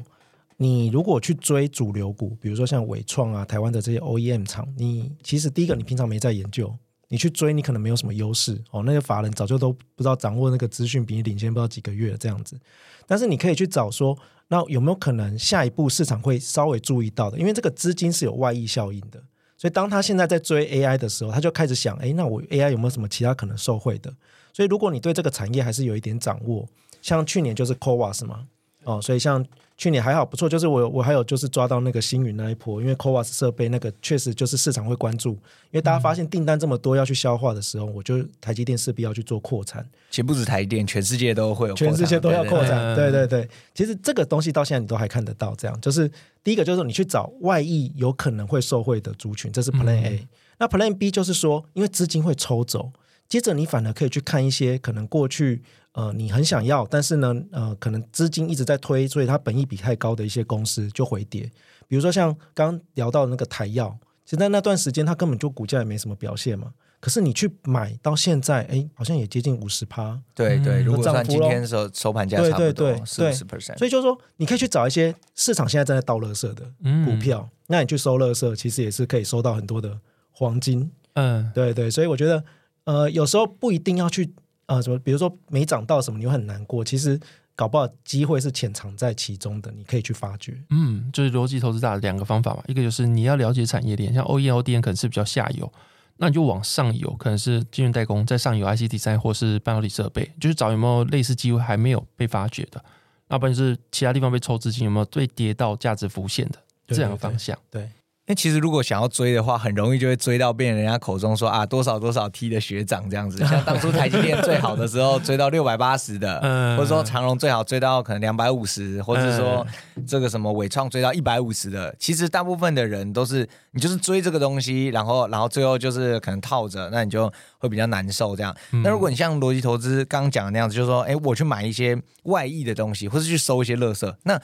[0.58, 6.74] 你如果去追主流股，比如说像伟创啊、台湾的这些 OEM 厂，你其实第一个你平常没在研究，
[7.10, 8.84] 你去追，你可能没有什么优势哦。
[8.86, 12.58] 那些法人早就都不知道掌握那个资讯，比你领先不知道几个月这样子。
[13.06, 14.18] 但是你可以去找说，
[14.48, 17.38] 那有没有可能下一步市场会稍微注意到的？
[17.38, 19.22] 因为这个资金是有外溢效应的，
[19.58, 24.14] 所以当他现在在追 AI 的时候，他就开始想：哎，那我 AI 有没有什么其他可能受惠的？
[24.54, 26.68] 所以如果你对这个产业还是有一点掌握，
[27.02, 28.46] 像去年就是 c o v a s 嘛，
[28.90, 29.46] 哦，所以像。
[29.80, 35.40] 去年还好不错，就是我我还有就是抓到那个星云那一波，因为 CoWoS 设备那个确实就是市场会关注，因
[35.72, 39.82] 为大家发现订单这么多要去消化的时候，我就台积电势必要去做扩产。
[40.10, 42.94] 其实不止台积电，全世界都会有，全世界都要扩产。
[42.94, 46.12] 对对对，其实这个东西到现在你都还看得到，这样就是
[46.44, 50.20] 第一个就是你去找外溢有可能会受惠的族群，这是 Plan A。
[50.22, 52.92] 嗯、那 Plan B 就是说，因为资金会抽走，
[53.30, 55.64] 接着你反而可以去看一些可能过去。
[56.00, 61.52] 呃，你很想要，但是呢，呃，可能资金一直在推，所以它本益比太高的一些公司就回跌。
[61.90, 66.72] 比如说像刚刚聊到的那个台药，其实在那段时间它根本就股价也没什么表现嘛。
[67.02, 70.18] 可是你去买到现在，哎，好像也接近五十趴。
[70.34, 73.78] 对对，如果算今天收收盘价差不多四十 percent。
[73.78, 76.64] 所以就是说，你可以去找一些市场现在正在倒垃圾的
[77.06, 80.00] 股票，嗯、那你去收垃圾，其实也是可以收到很多的
[80.32, 80.90] 黄金。
[81.16, 82.44] 嗯，对对，所以我觉得，
[82.86, 84.34] 呃，有时候不一定要去。
[84.70, 85.00] 啊，什么？
[85.00, 86.86] 比如说没涨到什么，你会很难过。
[86.86, 87.20] 其实
[87.56, 90.56] 搞不好机会是潜藏在其中的，你可以去发掘。
[90.70, 92.64] 嗯，就是逻辑投资大的两个方法嘛。
[92.68, 95.70] 一个就是你要了解产业链，像 OEM、ODM 可能是比较下游，
[96.18, 102.84] 那你就往上游，可能是晶圆代工，在上游 IC Design 或是半导体设备，就是找有没有类似机会还没有被发掘的。
[103.28, 107.58] 那不然就是其他地方被抽资金，有没有被跌到价值浮现的这两个方向？
[107.72, 107.82] 对。
[107.82, 107.90] 对
[108.30, 116.40] 那其实如果想要追的话，很容易就会追到变人家口中说啊多少多少 T 的学长这样子，像当初台积电最好的时候追到六百八十的，
[116.78, 119.66] 或者说长荣最好追到可能两百五十，或者说
[120.08, 128.56] 这个什么纬创追到一百五十的，其实大部分的人都是你就是追这个东西，然后然后最后就是可能套着，那你就会比较难受这样。
[128.84, 134.40] 那如果你像逻辑投资刚刚讲的那样子，就是说哎我去买一些外溢的东西，或是去收一些垃圾，那。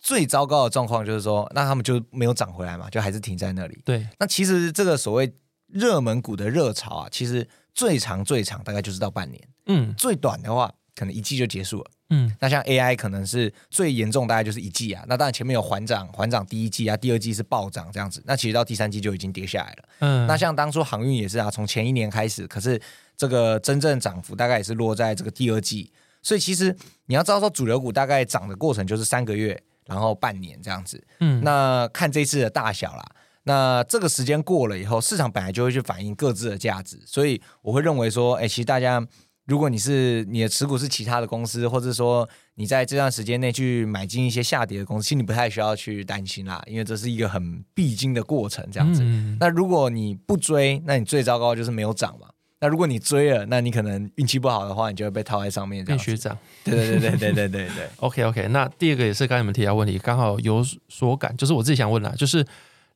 [0.00, 3.80] 最糟糕的状况就是说，那他们就没有涨回来嘛，就还是停在那里。
[3.84, 5.32] 对，那其实这个所谓
[5.66, 12.34] 热门股的热潮啊，其实最长最长大概就是到半年，嗯，最短的话可能一季就结束了，嗯。
[12.40, 15.04] 那像 AI 可能是最严重，大概就是一季啊。
[15.06, 18.22] 那当然前面有缓涨，缓涨第一季啊，第二季是暴涨这样子。
[18.24, 20.26] 那其实到第三季就已经跌下来了，嗯。
[20.26, 22.80] 那像当初航运也是啊，从前一年开始，可是
[23.16, 25.92] 这个真正涨幅大概也是落在这个第二季。
[26.22, 26.74] 所以其实
[27.06, 29.60] 你要知道说，主流股大概涨的过程就是三个月。
[29.88, 33.04] 然后半年这样子，嗯，那看这次的大小啦。
[33.44, 39.02] 那这个时间过了以后，市场本来就会去反映各自的价值，所以我会认为说，哎，其实大家，
[39.46, 49.00] 如果你是你的持股是其他的公司，或者说你在这段时间内去买进一些下跌的公司，其实你不太需要去担心啦，因为这是一个很必经的过程，这样子。
[49.02, 52.28] 嗯，那如果你不追，那你最糟糕就是没有涨嘛。
[52.60, 56.36] 那如果你追了，那你可能运气不好的话，你就会被套在上面，变学长。
[56.64, 57.88] 对对对对对对对对。
[57.98, 62.44] OK OK，那第二个也是刚才你们提到问题，刚好有所感，就是我自己想问啦，就是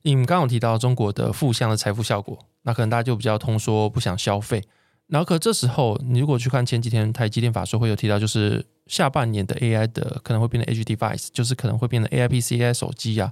[0.03, 4.63] 你们刚刚有提到中国的负向的财富效果，那可能大家就比较通说不想消费。
[5.09, 13.31] 然后可这时候，你如果去看前几天台积电法说会有提到，就是下半年的 AI 的可能会变成 Edge Device，就是可能会变成 AI PC、AI 手机啊。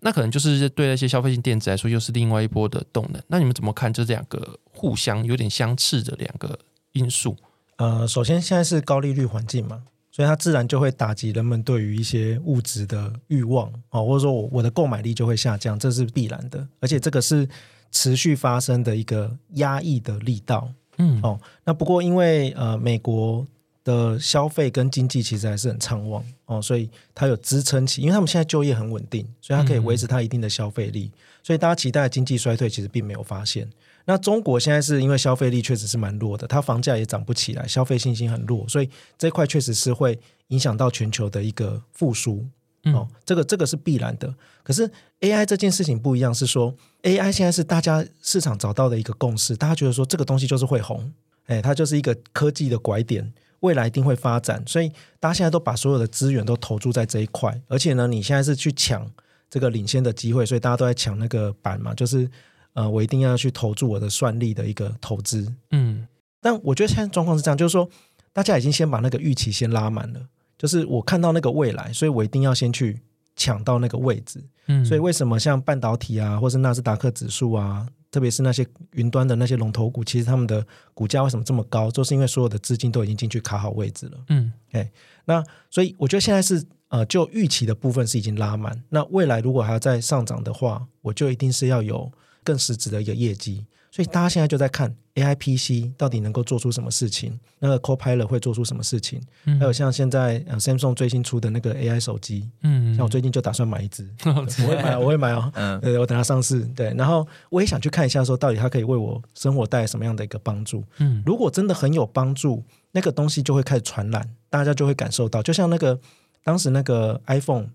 [0.00, 3.22] 那可能就是对那些消费性电子来说，又是另外一波的动能。
[3.28, 6.58] 那你们怎么看这两个互相有点相斥的两个
[6.90, 7.36] 因素？
[7.76, 16.66] 呃，首先现在是高利率环境嘛，所以它自然就会打击人们对于一些物质的欲望哦，或者说我我的购买力就会下降，这是必然的。
[16.80, 17.48] 而且这个是
[17.92, 20.68] 持续发生的一个压抑的力道。
[20.98, 23.46] 嗯，哦，那不过因为呃美国。
[23.84, 33.68] 的消费跟经济其实还是很畅旺哦，所以它有支撑起，因为他们现在就业很稳定，所以它可以维持它一定的消费力，嗯、所以大家期待的经济衰退其实并没有发现。
[34.04, 38.88] 那中国现在是因为消费力确实是蛮弱的，它房价也涨不起来，消费信心很弱，所以
[39.18, 42.46] 这一块确实是会影响到全球的一个复苏
[42.84, 44.34] 哦，这个这个是必然的。
[44.62, 51.12] 可是 AI 这件事情不一样，是说 AI 现在是大家市场找到的一个共识，大家觉得说这个东西就是会红，
[51.46, 53.32] 哎，它就是一个科技的拐点。
[53.60, 54.88] 未来一定会发展，所以
[55.20, 59.08] 大家现在都把所有的资源都投注在这一块，而且呢，你现在是去抢
[59.48, 62.28] 这个领先的机会，所以大家都在抢那个板嘛，就是
[62.74, 66.06] 呃，我一定要去投注我的算力的一个投资，嗯，
[66.40, 67.88] 但我觉得现在状况是这样，就是说
[68.32, 70.20] 大家已经先把那个预期先拉满了，
[70.58, 73.00] 就是我看到那个未来，所以我一定要先去
[73.36, 77.86] 抢到那个位置，嗯，所以为什么像半导体啊，或是纳斯达克指数啊？
[78.10, 81.90] 特别是那些云端的那些龙头股，其实他们的股价为什么这么高？
[81.90, 84.18] 就是因为所有的资金都已经进去卡好位置了。
[84.28, 84.90] 嗯，哎，
[85.24, 88.82] 那所以我觉得现在是呃，就预期的部分是已经拉满。
[88.90, 92.12] 那未来如果还要再上涨的话，我就一定是要有
[92.42, 93.64] 更实质的一个业绩。
[93.90, 116.00] 所以大家现在就在看 AI PC 到底能够做出什么事情，那个 Copilot 会做出什么事情，嗯、还有像现在呃 Samsung 最新出的那个 AI 手机，嗯，像我最近就打算买一支，嗯、我会买，我会买哦，嗯，呃，我等它上市，对，然后我也想去看一下，说到底它可以为我生活带来什么样的一个帮助，嗯，如果真的很有帮助，那个东西就会开始传染，大家就会感受到，就像那个
[116.42, 117.66] 当时那个 iPhone，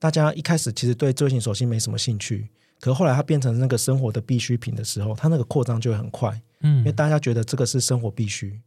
[0.00, 2.48] 大家一开始其实对智慧型手机没什么兴趣。
[2.80, 8.58] 可后来它变成那个生活的必需品的时候，它那个扩张就会很快，嗯，因为大家觉得这个是生活必须，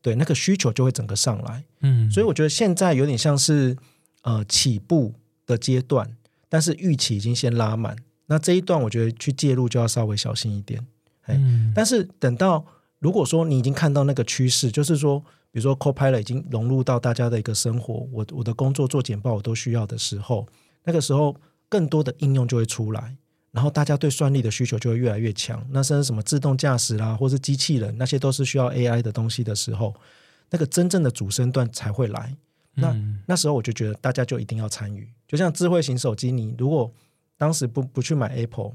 [0.00, 3.76] 对，那个需求就会整个上来，嗯，所以我觉得现在有点像是
[4.22, 5.12] 呃起步
[5.46, 6.16] 的阶段，
[6.48, 7.94] 但是预期已经先拉满，
[8.26, 10.86] 那这一段我觉得去介入就要稍微小心一点，
[11.26, 12.64] 嗯，但是等到
[13.00, 20.46] 如果说你已经看到那个趋势，就是说，比如说 Copilot 已经融入到大家的一个生活，我我的工作做简报我都需要的时候，
[20.84, 21.36] 那个时候
[21.68, 23.16] 更多的应用就会出来。
[23.50, 29.94] 然后大家对算力的需求就会越来越强，那甚至什么自动驾驶啦，或是机器人，那些都是需要 AI 的东西的时候，
[30.50, 32.36] 那个真正的主升段才会来。
[32.74, 35.08] 那、嗯、那时候我就觉得大家就一定要参与。
[35.26, 36.92] 就像智慧型手机，你如果
[37.38, 38.72] 当时不不去买 Apple，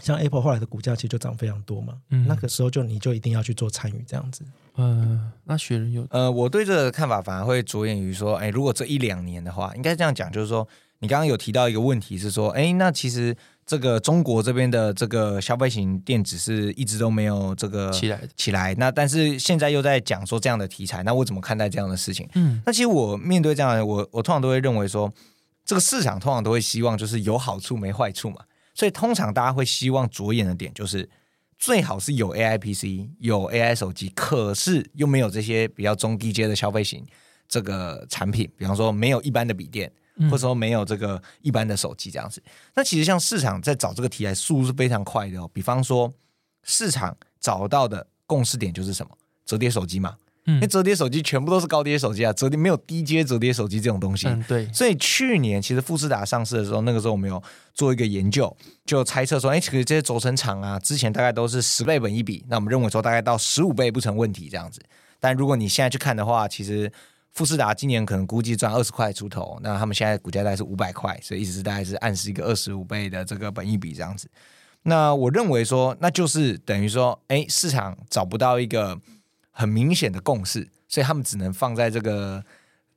[0.00, 1.98] 像 Apple 后来的股价其实就涨非常多嘛。
[2.08, 4.42] 嗯、那个时候就你就一定要去做参与这样子。
[4.76, 10.66] 嗯、呃，那雪人有呃，我对这个看法反而会着眼于说，哎，如果这一两年的话，应该这样讲，就是说
[11.00, 13.36] 你刚刚有提到一个问题是说，哎，那其实。
[13.70, 22.28] 这个中国这边的这个消费型电子是一直都没有这个起来起来，那但是现在又在讲说这样的题材，那我怎么看待这样的事情？
[22.34, 25.08] 嗯，那其实我面对这样的，我我通常都会认为说，
[25.64, 28.38] 这个市场通常都会希望就是有好处没坏处嘛，
[28.74, 31.08] 所以通常大家会希望着眼的点就是
[31.56, 37.06] 最好是有 AI PC 有 AI 手机，可是又没有这些比较中低阶的消费型
[37.46, 39.92] 这个产品，比方说没有一般的笔电。
[40.28, 42.42] 或者说没有这个一般的手机这样子，
[42.74, 45.48] 那其实像市场在找这个题材速度是非常快的哦。
[45.52, 46.12] 比方说，
[46.62, 49.12] 市场找到的共识点就是什么？
[49.46, 54.28] 折叠手机嘛，嗯，因为折叠手机全部都是高阶手机啊，折叠没有低阶折叠手机这种东西。
[54.28, 54.70] 嗯，对。
[54.72, 57.42] 所以去年其实富士达上市的时候，那个时候我们有
[57.74, 58.54] 做一个研究，
[58.84, 64.80] 就猜测说，哎，其实这些轴承厂啊，之前大概都是十倍本一比，那我们认为说大概到十五倍不成问题这样子。
[65.18, 66.92] 但如果你现在去看的话，其实。
[67.32, 74.28] 富士达今年可能估计赚二十块出头，那他们现在股价大概是五百块，所以意思是大概是暗示一个二十五倍的这个本益比这样子。
[74.82, 79.00] 那我认为说，那就是等于说，哎，市场找不到一个
[79.50, 82.44] 很明显的共识，所以他们只能放在这个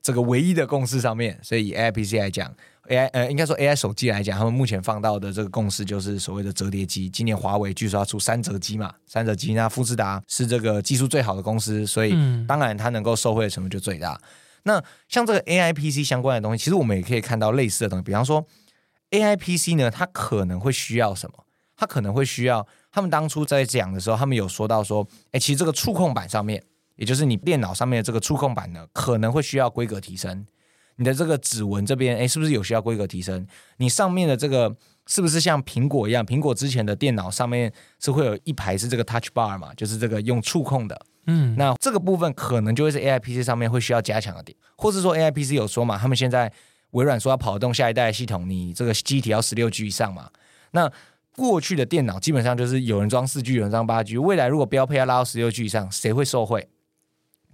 [0.01, 1.39] 这个唯一的共识上面。
[1.41, 2.53] 所以以 A P C 来讲。
[2.89, 7.09] AI 呃，应该说 AI 手机来讲，他们目前放到的这个共识就是所谓的折叠机。
[7.09, 9.53] 今年华为据说要出三折机嘛，三折机。
[9.53, 12.13] 那富士达是这个技术最好的公司，所以
[12.47, 14.13] 当然它能够受惠的成分就最大。
[14.13, 14.21] 嗯、
[14.63, 18.03] 那像这个 AI PC 相关的东西，其实我们也可以看到类似的东西。
[18.03, 18.45] 比方说
[19.11, 21.45] AI PC 呢，它可能会需要什么？
[21.77, 26.61] 它可能会需要他们当初在讲的时候，他们有说到说，哎，其实这个触控板上面，
[26.97, 30.45] 也就是你电脑上面的这个触控板呢，可能会需要规格提升。
[30.97, 33.45] 你的这个指纹这边，哎，是不是有需要规格提升？
[33.77, 34.75] 你上面的这个
[35.07, 36.25] 是不是像苹果一样？
[36.25, 41.05] 苹果之前的电脑上面是会有一排是这个 Touch Bar 嘛，就是这个用触控的。
[41.25, 46.51] 嗯，那这个部分可能就会是 AI PC 上面会需要加强的点，或是说 AI PC 有说嘛，他们现在
[46.91, 50.29] 微软说要跑得动下一代的系统，你这个机体要十六 G 以上嘛。
[50.71, 50.91] 那
[51.35, 56.67] 过去的电脑基本上就是有人装四 G，有人装八 G，未来如果标配要拉到十六 G 以上，谁会受惠？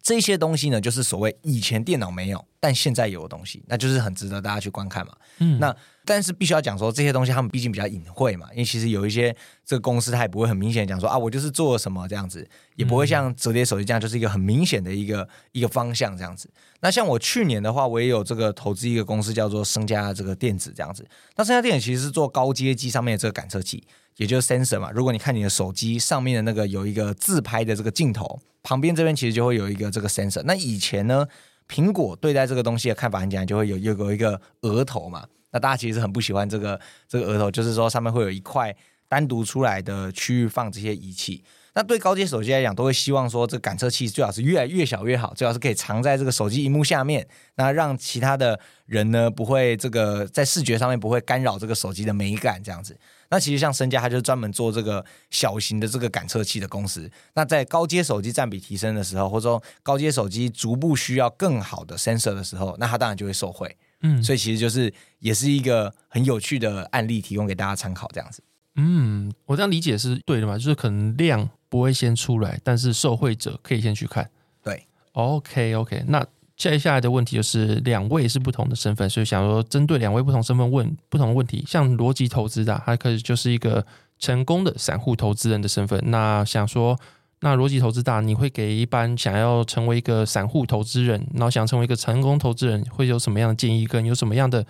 [0.09, 5.13] 这些东西呢，就是所谓以前电脑没有，但现在有的东西，那就是很值得大家去观看嘛。
[5.37, 5.75] 嗯，那
[6.09, 16.49] 但是必须要讲说这些东西，他们毕竟比较隐晦嘛，因为其实有一些这个公司，它也不会很明显讲说啊，我就是做了什么这样子，也不会像折叠手机这样，就是一个很明显的一个一个方向这样子。
[16.79, 21.07] 那像我去年的话，我也有这个投资一个公司叫做升佳这个电子这样子。
[21.35, 23.83] 那升佳电子其实是做高阶机上面的这个感测器。
[24.17, 30.41] 也就是 sensor 嘛，如果你看你的手机上面的那个有一个自拍的这个镜头，旁边这边其实就会有一个这个 sensor。
[30.43, 31.25] 那以前呢，
[31.69, 35.25] 苹果对待这个东西的看法很简单，就会有有有一个额头嘛。
[35.51, 38.75] 那大家其实很不喜欢这个这个额头，就是说上面会有一块
[39.07, 41.43] 单独出来的区域放这些仪器。
[41.75, 47.25] 那对高阶手机来讲，都会希望说这个感测器最好是越来越小越好，最好是可以藏在这个手机荧幕下面，
[47.55, 52.97] 那让其他的人呢不会这个在视觉上面不会干扰这个手机的美感这样子。
[53.29, 57.09] 那其实像升佳，它就是专门做这个小型的这个感测器的公司。
[57.35, 63.77] 那在高阶手机占比提升的时候，或者说高阶手机逐步需要更好的 sensor 的时候，那它当然就会受惠。
[64.01, 68.41] 嗯，所以其实就是也是一个很有趣的案例，提供给大家参考这样子。
[68.75, 70.57] 嗯，我这样理解是对的嘛？
[70.57, 74.29] 就是可能量不会先出来，但是受惠者可以先去看。
[74.63, 76.03] 对，OK OK。
[76.07, 76.25] 那
[76.55, 81.65] 接下来的问题就是两位是不同的身份，所以想说针对两位不同身份问不同的问题。
[81.67, 83.85] 像逻辑投资的，他可以就是一个
[84.17, 86.01] 成功的散户投资人的身份。
[86.05, 86.97] 那想说，
[87.41, 94.65] 那逻辑投资大，你会给一般想要成为一个散户投资人，然后想成为一个成功投资人，会有什么样的建议，跟有什么样的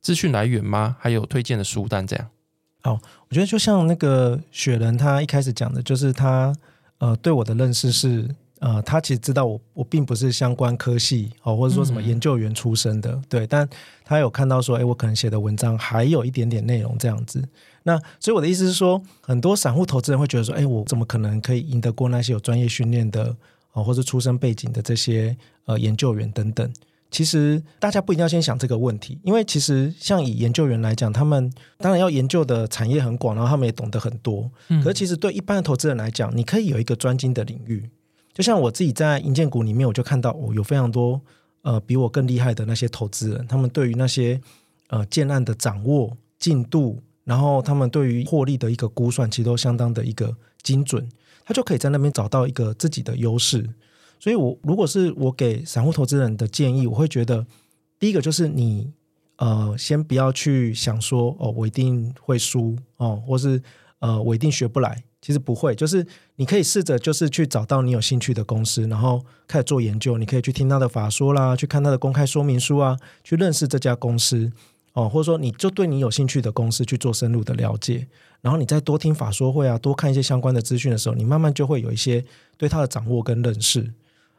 [0.00, 0.96] 资讯来源吗？
[0.98, 2.28] 还有推荐的书单这样？
[2.82, 6.54] 哦，我觉得就像那个雪人他一开始讲的，就是他
[6.98, 8.28] 呃对我的认识是。
[8.60, 13.66] 呃，他其实知道我我并不是相关科系哦，或者说什么研究员出身的，嗯、对，但
[14.04, 17.42] 他有看到说，哎，我可能写的文章还有一点点内容这样子。
[17.84, 23.34] 那所以我的意思是说，很多散户投资人会觉得说，哎，我怎么可能可以赢得过那些有专业训练的
[23.72, 26.70] 哦，或者出身背景的这些呃研究员等等？
[27.10, 34.48] 其实大家不一定要先想这个问题，因为其实像以研究员来讲，他们当然要研究的产业很广，然后他们也懂得很多。
[34.68, 37.90] 嗯、可是其实对一般的投资人来讲，你可以有一个专精的领域。
[38.32, 41.20] 就像我自己在银建股里面，我就看到我有非常多
[41.62, 44.40] 呃比我更厉害的那些投资人，他们对于那些
[44.90, 51.08] 呃建案的掌握进度，然后他们对于获利的一个估算，其实都相当的一个精准，
[51.44, 53.70] 他就可以在那边找到一个自己的优势。
[54.18, 57.46] 所以我，如果是我给散户投资人的建议，我会觉得
[58.00, 58.92] 第一个就是你
[59.36, 63.62] 呃先不要去想说哦我一定会输哦，或是
[64.00, 65.04] 呃我一定学不来。
[65.22, 66.04] 其实不会，就是
[66.36, 70.16] 你可以试着就是去找到你有兴趣的公司，然后开始做研究。
[70.18, 74.50] 你可以去听他的法说啦，去看他的公开说明书啊，去认识这家公司
[74.92, 78.06] 哦，或者说你就对你有兴趣的公司去做深入的了解。
[78.40, 82.24] 然后你再多听法说会啊，多看一些相关的资讯的时候，你慢慢就会有一些
[82.56, 83.92] 对它的掌握跟认识。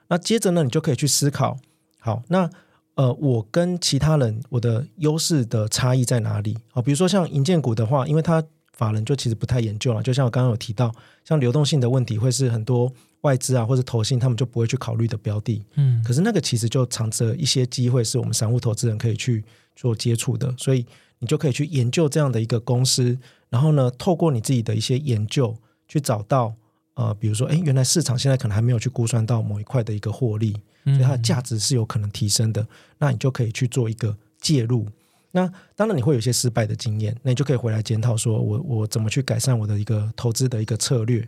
[0.08, 1.58] 那接着呢，你就可以去思考，
[2.00, 2.50] 好，那
[2.96, 6.58] 呃，我跟其他人我的优势的差异在哪里？
[6.74, 8.44] 哦，比如说像银建股的话，因为它
[8.74, 10.92] 法人就其实不太研究了，就像我刚刚有提到，
[11.24, 12.92] 像流动性的问题，会是很多
[13.22, 15.64] 外资啊或者投信他们就不会去考虑的标的。
[15.76, 19.44] 嗯，可是那个其实就藏着一些机会，是我们散户投资人可以去
[19.82, 20.86] 做接触的，所以
[21.18, 23.18] 你就可以去研究这样的一个公司，
[23.50, 25.58] 然后呢，透过你自己的一些研究，
[25.88, 26.54] 去找到
[26.94, 30.54] 呃，比如说，哎，原来市场现在可能还没有去估算到某一块的一个获利，
[30.84, 32.68] 所以它的价值是有可能提升的，
[33.00, 34.86] 那你就可以去做一个介入。
[35.32, 41.28] 那当然你会有一些失败的经验，那你就可以回来检讨，说我我怎么去改善我的一个投资的一个策略。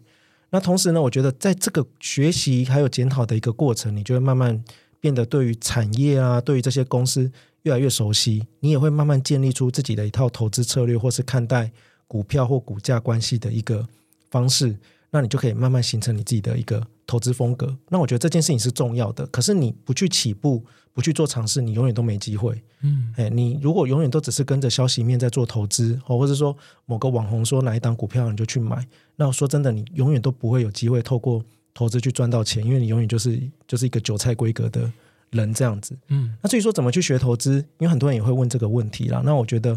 [0.51, 4.63] 那同时呢，我觉得在这个学习还有检讨的一个过程，你就会慢慢
[4.99, 7.31] 变得对于产业啊，对于这些公司
[7.63, 11.71] 越来越熟悉，你也会慢慢建立出自己的一套投资策略，或是看待
[12.07, 13.85] 股票或股价关系的一个
[14.29, 14.77] 方式。
[15.09, 17.77] 那你就可以慢慢形成你自己的一个投资风格。
[17.87, 19.27] 那我觉得这件事情是重要的。
[19.27, 22.59] 可是你不去起步，不去做尝试，你永远都没机会。
[22.81, 26.57] 嗯，哎，你如果永远都只是跟着消息面在做投资，哦，或者说
[26.87, 28.83] 某个网红说哪一档股票你就去买，
[29.15, 31.45] 那说真的，你永远都不会有机会透过
[31.75, 34.91] 投资去赚到钱，因为你永远就是就是一个韭菜规格的
[35.33, 35.97] 人这样子。
[36.07, 39.21] 嗯，那至于说怎么去学投资，因为很多人也会问这个问题啦。
[39.25, 39.73] 那我觉得，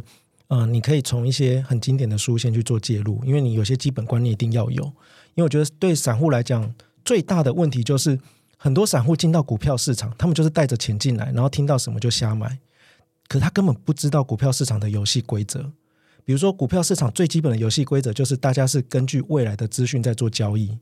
[0.49, 4.85] 嗯、呃，你可以从一些很经典的书先去做介入，因为你有些基本观念一定要有。
[5.35, 6.73] 因为我觉得对散户来讲，
[7.05, 8.19] 最大的问题就是
[8.57, 12.59] 很多散户进到股票市场，他们就是带着钱进来，然后听到什么就瞎买，
[13.29, 15.73] 可他根本不知道股票市场的游戏规则。
[16.25, 20.77] 比如说，股票市场最基本的游戏规则就是大家是根据未来的资讯在做交易。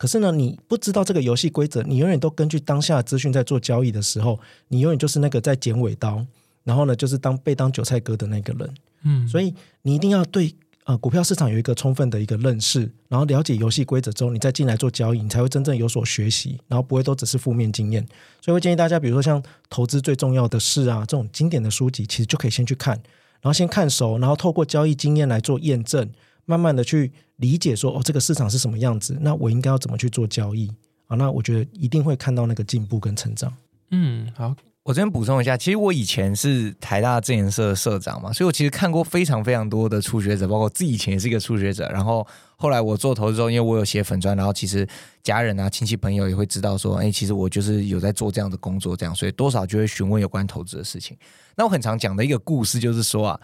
[0.00, 6.24] 可是呢，你不知道这个游戏规则，你永远都根据当下的资讯在做交易的时候，你永远就是那个在剪尾刀，
[6.64, 8.74] 然后呢，就是当被当韭菜割的那个人。
[9.02, 10.54] 嗯，所以你一定要对。
[10.84, 18.04] 呃，股票市场有一个充分的一个认识，然后了解游戏规则之后，你再进来做交易，你才会真正有所学习，然后不会都只是负面经验。
[18.40, 22.94] 所以，会建议大家，比如说像投资最重要的事啊，这种经典的书籍，其实就可以先去看，
[23.40, 26.10] 然后先看熟，然后透过交易经验来做验证，
[26.50, 30.68] 慢慢的去理解说，哦，这个市场是什么样子，那我应该要怎么去做交易
[31.06, 31.16] 啊？
[31.16, 33.52] 那我觉得一定会看到那个进步跟成长。
[33.92, 34.54] 嗯，好。
[34.82, 41.86] 我这边补充一下，其实我以前是台大证研社的社长嘛，所以我其实看过非常非常多的初学者，包括自己以前也是一个初学者。
[41.90, 42.26] 然后
[42.56, 44.88] 后来我做投资之后，因为我有写粉专，然后其实
[45.22, 51.14] 家人啊、亲戚朋友也会知道说，哎，其实我就是有在做这样的工作，这样，所以多少就会询问有关投资的事情。
[51.54, 53.40] 那我很常讲的一个故事就是说啊，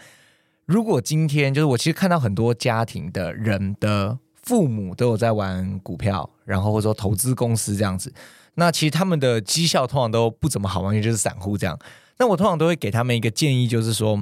[0.66, 8.12] 如果今天就是我其实看到很多家庭的人的父母都有在玩股票，然后或者说投资公司这样子。
[8.54, 11.78] 那其实他们的绩效通常都不怎么好嘛，因为就是散户这样。
[12.18, 14.20] 那我通常都会给他们一个建议，就是说，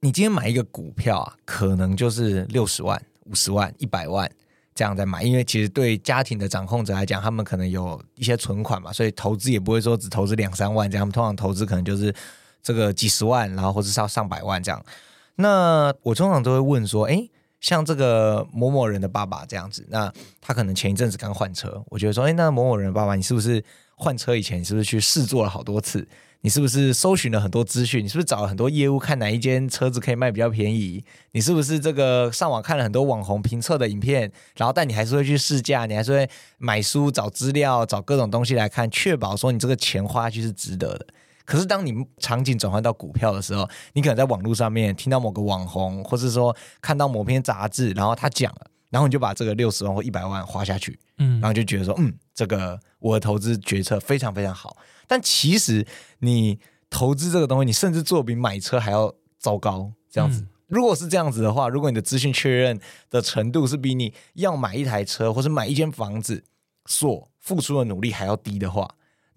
[0.00, 4.30] 你今天买一个股票啊，可能就是六十万、五十万、一百万
[4.74, 12.14] 这样在买，因为其实对家庭的掌控者来讲，他们可能有一些存款嘛，所以投资也不会说只投资两三万这样，他们通常投资可能就是
[12.62, 14.84] 这个几十万，然后或者上上百万这样。
[15.36, 17.30] 那我通常都会问说，诶。
[17.58, 20.12] 像这个某某人的爸爸这样子，那
[20.42, 23.64] 他可能前一阵子刚换车，我觉得说，哎，那某某人爸爸，你是不是
[23.96, 26.06] 换车以前，你是不是去试坐了好多次？
[26.42, 28.04] 你是不是搜寻了很多资讯？
[28.04, 31.02] 你是不是找了很多业务，看哪一间车子可以卖比较便宜？
[31.32, 34.30] 你是不是这个上网看了很多网红评测的影片？
[34.54, 36.28] 然后，但你还是会去试驾，你还是会
[36.58, 41.06] 买书、找资料、找各种东西来看，确保说你这个钱花下去是值得的。
[41.46, 54.76] 可是，当你场景转换到股票的时候，你可能在网络上面听到某个网红，或是说看到某篇杂志，然后他讲了，然后你就把这个六十万或一百万花下去，嗯，然后就觉得说，嗯，这个我的投资决策非常非常好。
[55.06, 55.86] 但其实
[56.18, 56.58] 你
[56.90, 59.92] 投资这个东西，你甚至做比买车还要糟糕。
[60.10, 62.80] 这样子，嗯、如果是这样子的话，如果你的资讯确认
[63.10, 66.42] 的程度是比你要买一台车或是买一间房子
[66.86, 68.88] 所付出的努力还要低的话。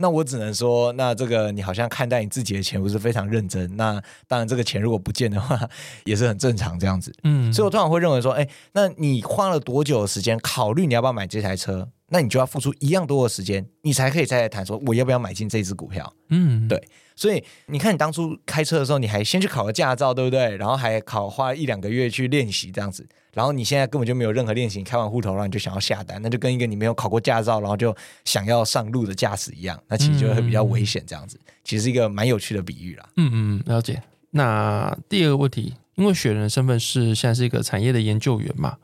[0.01, 3.75] 那我只能说，那这个你好像看待你自己的钱不是非常认真。
[3.75, 5.69] 那当然，这个钱如果不见的话，
[6.05, 7.13] 也是很正常这样子。
[7.23, 11.89] 嗯，所以我通常会认为说，哎，那你花了多久的时间考虑你要不要买这台车？
[12.11, 16.11] 那你就要付出一样多的时间，你才可以再来谈说我要不要买进这只股票。
[16.29, 16.81] 嗯，对。
[17.15, 20.55] 所以你看，你当初开车的时候，你还先去考个驾照，对不对？
[20.55, 23.05] 然后还考花一两个月去练习这样子。
[23.33, 31.39] 然后你现在根本就没有任何练习，开完户头然后你就想要下单，那就跟一个你没有考过驾照，然后就想要上路的驾驶一样，那其实就会比较危险这样子。
[31.63, 33.07] 其实是一个蛮有趣的比喻啦。
[33.17, 34.01] 嗯嗯，了解。
[34.31, 38.77] 那第二个问题，因为雪人的身份是现在是一个产业的研究员嘛。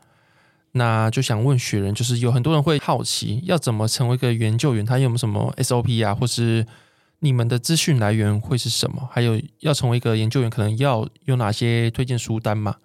[0.73, 4.85] 那就想问雪人，就是有很多人会好奇，要怎么成为一个研究员？
[4.85, 6.65] 他有没有什么 SOP 啊，或是
[7.19, 9.07] 你们的资讯来源会是什么？
[9.09, 12.75] 还有要成为一个研究员，可能要有哪些推荐书单吗？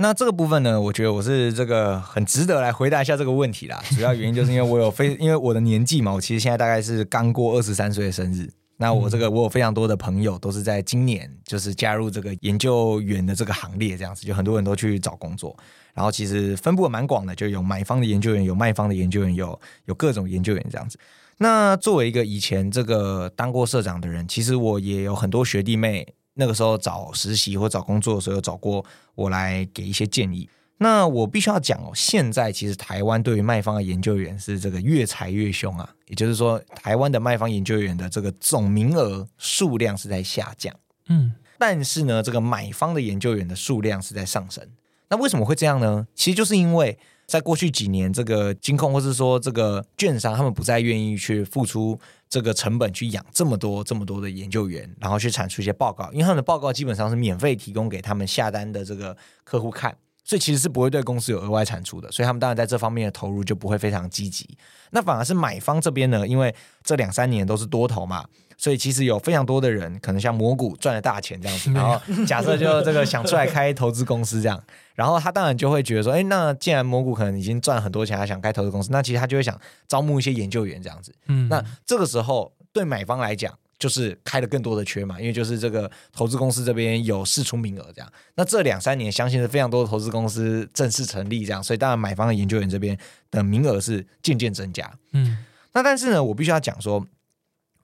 [0.00, 3.82] 那这个部分呢，我觉得我是这个很值得来回答一下这个问题啦。
[3.90, 8.48] 主要原因就是因为我有非 因为我的年纪嘛，我其实现在大概是刚过二十三岁的生日。
[8.76, 15.56] 那我这个我有非常多的朋友都是在今年就是加入这个研究员的这个行列，这样子就很多人都去找工作。
[15.94, 20.96] 然后其实分布蛮广的，就有买方的研究员，有卖方的研究员，有有各种研究员这样子。
[21.38, 26.06] 那作为一个以前这个当过社长的人，其实我也有很多学弟妹，
[26.38, 28.84] 那个时候找实习或找工作的时候，有找过
[29.16, 30.48] 我来给一些建议。
[30.78, 40.72] 那我必须要讲哦，现在其实台湾对于卖方的研究员是这个越裁越凶啊，也就是说，台湾的卖方研究员的这个总名额数量是在下降，
[41.08, 44.64] 嗯，但是呢，这个买方的研究员的数量是在上升。
[45.08, 46.06] 那为什么会这样呢？
[46.14, 46.96] 其实就是因为
[47.28, 59.14] 在过去几年，这个金控或是说这个券商，他们不再愿意去付出这个成本去养这么多这么多的研究员，然后去产出一些报告，因为他们的报告基本上是免费提供给他们下单的这个
[59.44, 59.94] 客户看，
[60.28, 64.46] 所以其实是不会对公司有额外产出的，所以他们当然在这方面的投入就不会非常积极。
[64.90, 66.54] 那反而是买方这边呢，因为
[66.84, 68.26] 这两三年都是多头嘛。
[68.60, 74.62] 所以其实有非常多的人，可能像蘑菇赚了大钱这样子，然后 假设就这个想出来开投资公司这样，
[74.96, 81.14] 然后他当然就会觉得说，哎，那既然蘑菇可能已经赚很多钱，他想开投资公司，那其实他就会想招募一些研究员这样子。
[81.28, 88.12] 嗯，那这个时候对买方来讲，就是开了更多的缺嘛，因为就是这个投资公司这边有试出名额这样。
[88.34, 92.98] 那这两三年，相信是非常多的投资公司正式成立这样，所以当然买方的研究员这边
[93.30, 94.92] 的名额是渐渐增加。
[95.12, 97.06] 嗯，那但是呢，我必须要讲说。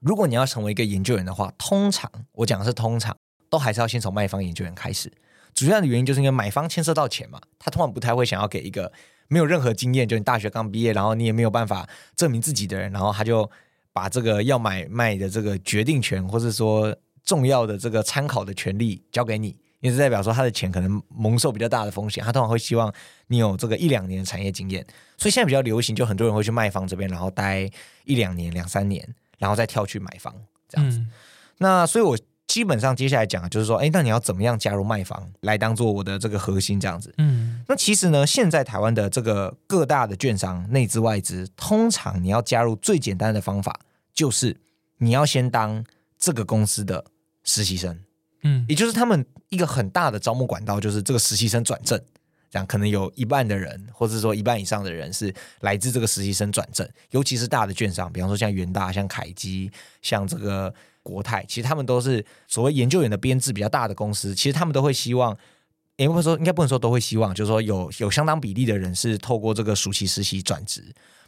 [0.01, 3.16] 如果你要成为一个研究员的话，通常我讲的是通常
[3.49, 5.11] 都还是要先从卖方研究员开始。
[5.55, 8.92] 主要的原因就是因为买方牵涉到钱嘛，他通常不太会想要给一个
[9.28, 13.51] 没有任何经验，就你大学刚毕业，然后你也没有办法证明自己的人，然后他就
[13.95, 22.22] 把这个要买卖的这个决定权，或是说重要的这个参考的权利交给你，也是代表说他的钱可能蒙受比较大的风险。
[22.22, 22.92] 他通常会希望
[23.28, 24.86] 你有这个一两年的产业经验，
[25.16, 27.70] 所以现在比较流行，就很多人会去卖方这边，然后待
[28.05, 29.09] 一两年、两三年。
[29.36, 30.32] 然后再跳去买房
[30.68, 31.05] 这样子，
[31.59, 32.16] 那所以，我
[32.47, 37.12] 基本上接下来讲的就是说，哎，那你要怎么样加入卖方来当做我的这个核心这样子？
[37.18, 43.80] 嗯，那其实呢，现在台湾的这个各大的券商内资外资，通常你要加入最简单的方法，
[44.12, 44.57] 就是
[44.99, 45.84] 你要先当
[46.18, 47.05] 这个公司的
[47.42, 47.99] 实习生，
[48.42, 52.01] 嗯，也就是他们一个很大的招募管道，就是这个实习生转正。
[52.51, 59.68] 这样可能有一半的人，或者说一半以上的人是来自这个实习生转正，尤其是大的券商，比方说像元大、像凯基、
[60.03, 60.72] 像这个
[61.05, 65.36] 国泰，其实他们都是所谓研究员的编制比较大的公司，其实他们都会希望，
[65.94, 70.82] 也不能说应该不能说都会希望，就是说有有相当比例的人是透过这个暑期实习转职，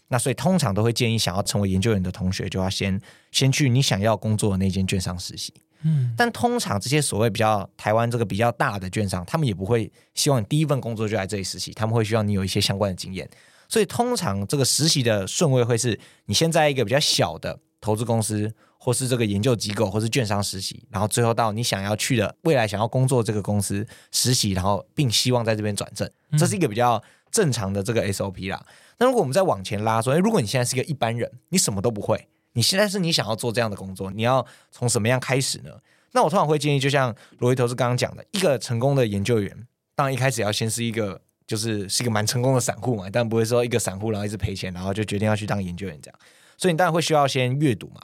[0.08, 3.00] 那所以通常都会建议想要成为研究员的同学，就要先
[3.30, 5.54] 先去你想要工作的那间券商实习。
[5.82, 13.28] 嗯，但通常这些所谓比较台湾这个比较大的券商，他们也不会希望你第一份工作就来这里实习，他们会希望你有一些相关的经验。
[13.68, 18.50] 所以通常这个实习的顺位会是你先在一个比较小的投资公司，
[18.86, 26.08] 或是这个研究机构，或是券商实习，然后最后到你想要去的未来想要工作这个公司实习，然后并希望在这边转正，
[26.38, 28.64] 这是一个比较正常的这个 SOP 啦。
[28.98, 32.28] 那如果我们再往前拉说，诶，如果你现在是一个一般人，你什么都不会。
[32.52, 35.72] 你现在是你想要做这样的工作，你要从什么样开始呢？
[36.12, 39.66] 那我通常会建议，就像罗杰投资刚刚讲的，一个成功的研究员，
[39.96, 46.20] 当然一开始要先是一个，就是是一个蛮成功的散户嘛，但不会说一个散户然后一直赔钱，然后就决定要去当研究员这样。
[46.56, 48.00] 所以你当然会需要先阅读嘛，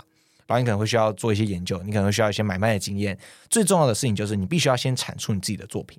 [0.47, 3.19] 然后你可能会需要做一些研究，你可能会需要一些买卖的经验。
[3.49, 5.99] 最重要的事情就是你必须要先产出你自己的作品。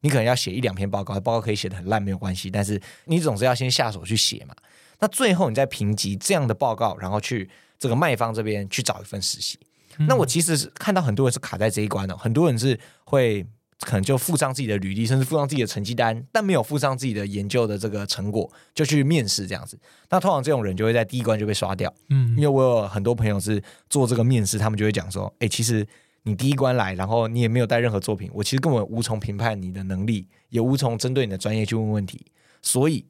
[0.00, 4.54] 你可能要写一两篇报告，报告可以写的很烂没有关系，但是你总是要先下手去写嘛。
[4.98, 9.58] 那最后你再评级这样的报告，然后去这个卖方这边去找一份实习。
[9.98, 13.46] 嗯、那我其实是看到很多人是卡在这一关的，很多人是会
[13.84, 19.78] 可能就附上自己的履历，甚至附上自己的成绩单，但没有附上自己的研究的这个成果，就去面试这样子。
[20.10, 21.92] 那通常这种人就会在第一关就被刷掉。
[22.10, 25.86] 嗯，因为我有很多朋友是做这个面试，他们就会讲说：“哎，其实
[26.22, 32.26] 你第一关来，然后你也没有带任何作品，我其实根本无从评判你的能力，也无从针对你的专业去问问题。
[32.62, 33.04] 所以，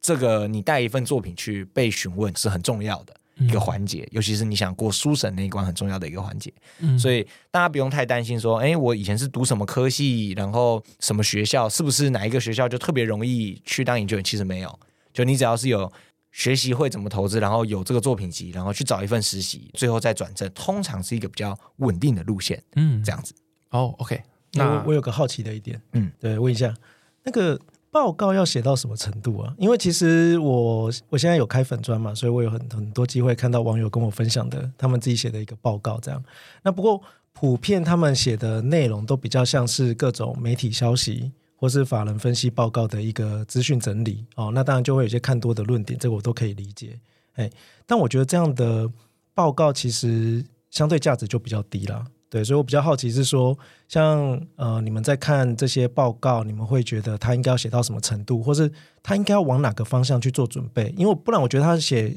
[0.00, 14.24] 这个你带一份作品去被询问是很重要的。”一个环节，尤其是你想过书审那一关很重要的一个环节，嗯，所以大家不用太担心说，哎，我以前是读什么科系，然后什么学校，是不是哪一个学校就特别容易去当研究员？
[14.24, 14.80] 其实没有，
[15.12, 15.92] 就你只要是有
[16.32, 23.34] 学习会怎么投资，然后有这个作品集，然后去找一份实习，最后再转正，通常是一个比较稳定的路线，嗯，这样子。
[23.70, 24.22] 哦，OK，
[24.54, 26.74] 那我，我有个好奇的一点，嗯，对，问一下。
[27.22, 27.60] 那个。
[27.96, 29.54] 报告要写到什么程度啊？
[29.56, 36.22] 因为其实我我现在有开粉专嘛，所以我有很很多机会看到网友跟我分享的他们自己写的一个报告这样。
[36.62, 37.00] 那不过
[37.32, 44.50] 普遍他们写的内容都比较像是各种媒体消息或是法人分析报告的一个资讯整理哦。
[44.52, 47.00] 那当然就会有些看多的论点，这个我都可以理解。
[47.36, 47.50] 哎，
[47.86, 48.86] 但我觉得这样的
[49.32, 52.04] 报告其实相对价值就比较低了。
[52.28, 53.56] 对，所以我比较好奇是说，
[53.86, 58.70] 像呃，你们在看这些报告，你们会觉得他应该要写到什么程度，或是
[59.02, 60.92] 他应该要往哪个方向去做准备？
[60.96, 62.16] 因为不然，我觉得他写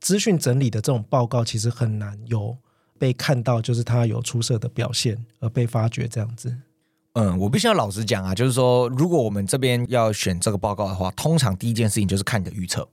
[0.00, 2.56] 资讯整理的这种报告，其实很难有
[2.98, 6.56] 被看到，就是他有出色的表现而被发掘这样子。
[7.12, 12.88] 嗯，我必须要老实讲啊，就是说，如果我们这边要选这个报告的话，通常第一件事情就是看你的预测，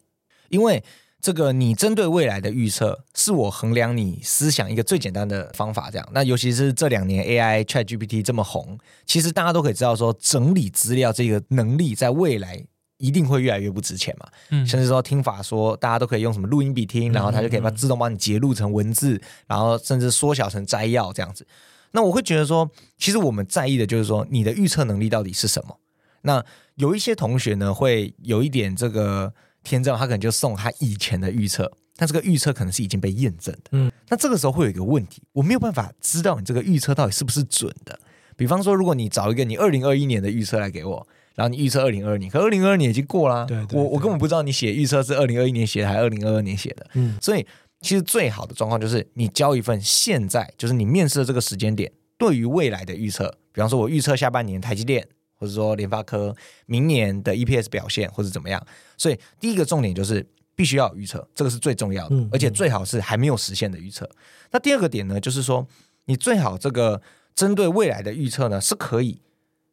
[0.49, 0.83] 因为。
[1.27, 5.91] 这个你针对未来的预测，是我衡量你思想一个最简单的方法。
[5.91, 12.63] 这样，那尤其是这两年 AI ChatGPT 这么红，其实大家都可以知道说，整理资料这个能力在未来
[12.95, 14.29] 一定会越来越不值钱嘛。
[14.51, 21.45] 嗯，甚至说听法说，大家都可以用什么录音笔听，然后它就可以把自动帮你截录成文字，然后甚至缩小成摘要这样子。
[21.91, 25.77] 那我会觉得说，其实我们在意的就是说，你的预测能力到底是什么？
[26.21, 29.33] 那有一些同学呢，会有一点这个。
[29.67, 33.69] 天正，他可能就送他以前的预测，但这个预测可能是已经被验证的。
[33.71, 37.99] 嗯，那这个时候会有一个问题，我没有办法知道你这个预测到底是不是准的。
[38.35, 46.87] 比方说，如果你找一个你二零二一年的预测来给我，然后你预测二零二二年，可二零二二年已经过了，对，对，对，我我根本不知道你写预测是二零二一年写的还是二零二二年写的。
[46.93, 47.45] 嗯，所以
[47.81, 55.07] 其实最好的状况就是你交一份现在就是你面试的这个时间点对于未来的预测，比方说我预测下半年台积电。
[55.39, 58.59] 或者说联发科明年的 EPS 表现，或者怎么样，
[58.97, 64.09] 所以第一个重点就是必须要有预测，这个是最重要的，而且最好是还没有实现的预测。
[64.51, 65.65] 那第二个点呢，就是说
[66.05, 67.01] 你最好这个
[67.35, 69.21] 针对未来的预测呢，是可以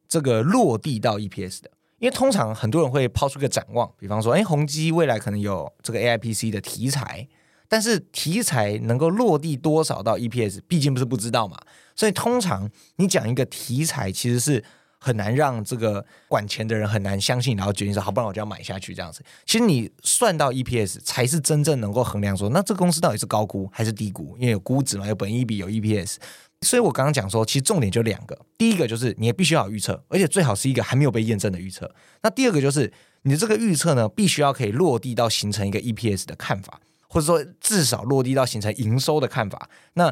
[0.07, 7.27] 这个落地到 EPS 的，因为通常很多人会抛出一个展望，比方说，哎，宏基未来可能有这个 AIPC 的题材，
[7.67, 11.57] 但是题材能够落地多少到 EPS，毕竟不是不知道嘛，
[11.95, 14.63] 所以通常你讲一个题材，其实是。
[15.05, 19.23] 很难让这个管钱的人很难相信，然后决定说好，不然我就要买下去这样子。
[19.45, 24.35] 其实你算到 EPS 才是真正能够衡量说，那这个公司到底是高估还是低估？
[24.39, 26.15] 因为有估值嘛，有本益比，有 EPS。
[26.61, 31.93] 所以我刚刚讲说，其实重点就两个，第一个就是你也必须要预测，而且最好是一个还没有被验证的预测。
[32.23, 32.91] 那第二个就是
[33.21, 39.69] 你的这个预测呢，必须要可以落地到形成一个 EPS 的看法，或者说至少落地到形成营收的看法。
[39.93, 40.11] 那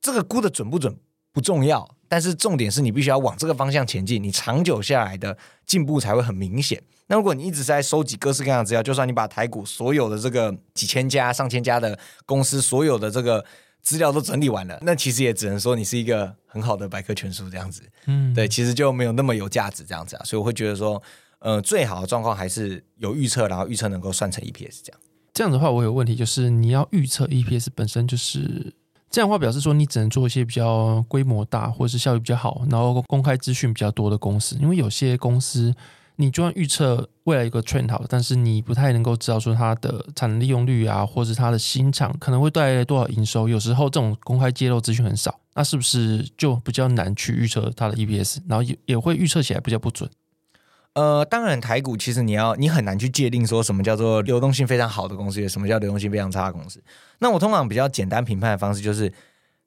[0.00, 0.96] 这个估的准不准
[1.32, 1.96] 不重要。
[2.10, 6.82] 但是重点是你必须要往这个方向前进，你长久下来的进步才会很明显。
[7.06, 11.96] 那如果你一直在收集各式各样的资料，就算你把台股所有的这个几千家、上千家的
[12.26, 13.44] 公司所有的这个
[13.80, 17.82] 资料都整理完了，那其实也只能说你是一个很好的百科全书这样子。
[18.06, 20.24] 嗯，对，其实就没有那么有价值这样子啊。
[20.24, 21.00] 所以我会觉得说，
[21.38, 25.00] 呃，最好的状况还是有预测，然后预测能够算成 EPS 这样。
[25.32, 28.74] 这样的话，我有问题就是你要预测 EPS 本身就是。
[29.10, 34.56] 这样的话表示说，你只能做一些比较规模大，或者是效益比较好，然后公开资讯比较多的公司。
[34.60, 35.74] 因为有些公司，
[36.14, 43.48] 你就算预测未来一个 trend 好，但是你不太能够知道说它的产能利用率啊，或者是它的新厂可能会带来多少营收。
[43.48, 50.08] 有时候这种公开揭露资讯很少，那是不是就比较难去预测它的 EPS，然后也也会预测起来比较不准？
[50.94, 56.82] 呃，当然，台股其实你要你很难去界定说什么叫做流动性非常好的公司，什么叫流动性非常差的公司。
[57.20, 59.12] 那我通常比较简单评判的方式就是，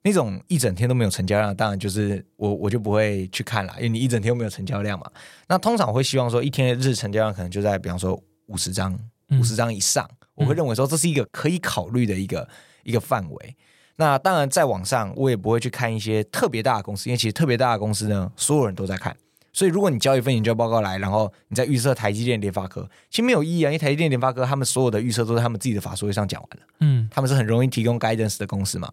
[0.02, 5.10] 那种一整天都没有成交量，当然就是我我就不会去看了，因为你一整天都没有成交量嘛。
[5.48, 8.98] 那通常我会希望说，一天的日成交量可能就在比方说五十张、
[9.30, 12.46] 五十张以上，嗯，我会认为说这是一个可以考虑的一个
[12.82, 13.56] 一个范围。
[13.96, 19.16] 那当然，在网上我也不会去看一些特别大的公司，因为其实特别大的公司呢，所有人都在看。
[19.54, 28.90] 所以，如果你交一份研究报告来，然后你再预测台积电、联发科，其实没有意义啊，因为台积电、联发科他们所有的预测都是他们自己的法说会上讲完了，嗯，他们是很容易提供 guidance 的公司嘛。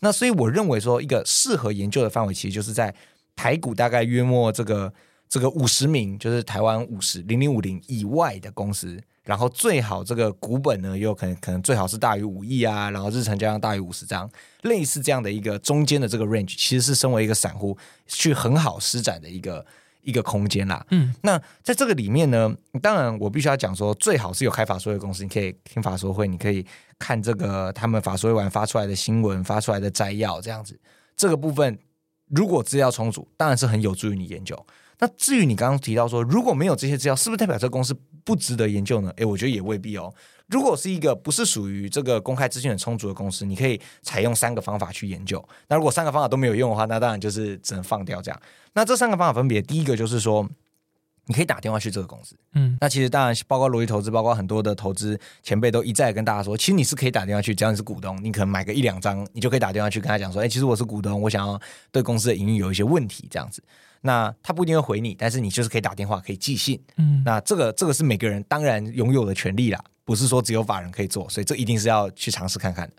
[0.00, 2.92] 那所以我认为说，一个适合研究的范围，其实就是在
[3.36, 4.92] 台股大概约莫这个
[5.28, 14.28] 这个五十名，就是台湾五十零零五零以外的公司，然后最好这个股本呢，又可能可能最好是大于五亿啊，然后日成交量大于五十张，
[14.62, 19.64] 类似这样的一个中间的这个 range，其实是身为一个散户去很好施展的一个。
[20.02, 26.64] 一个空间啦，嗯，那在这个里面呢，当然我必须要讲说，最好是有开法说会的公司，你可以听法说会，你可以
[26.98, 30.78] 看这个他们法说会完发出来的新闻，发出来的摘要这样子。
[31.16, 31.78] 这个部分
[32.28, 34.66] 如果资料充足，当然是很有助于你研究。
[34.98, 37.94] 那至于你刚刚提到说，如果没有这些资料，是不是代表这个公司
[38.24, 39.10] 不值得研究呢？
[39.16, 40.12] 诶，我觉得也未必哦。
[40.50, 45.42] 如果是一个不是属于这个公开资讯很充足的公司，你可以采用三个方法去研究。
[45.68, 48.40] 那如果三个方法都没有用的话，那当然就是只能放掉这样。
[48.72, 50.48] 那这三个方法分别，第一个就是说，
[51.26, 52.34] 你可以打电话去这个公司。
[52.54, 61.60] 嗯，那其实当然包括逻辑投资，包括很多的投资前辈都一再跟大家说，其实你是可以打电话去，只要你是股东，你可能买个一两张，你就可以打电话去跟他讲说，哎，其实我是股东，我想要
[61.92, 63.62] 对公司的营运有一些问题这样子。
[64.02, 66.82] 那他不一定会回你，但是你就是可以打电话，可以寄信。
[66.96, 69.82] 嗯，那这个这个是每个人当然拥有的权利啦。
[70.02, 72.94] 不是说只有法人可以做，所以这一定是要去尝试看看的。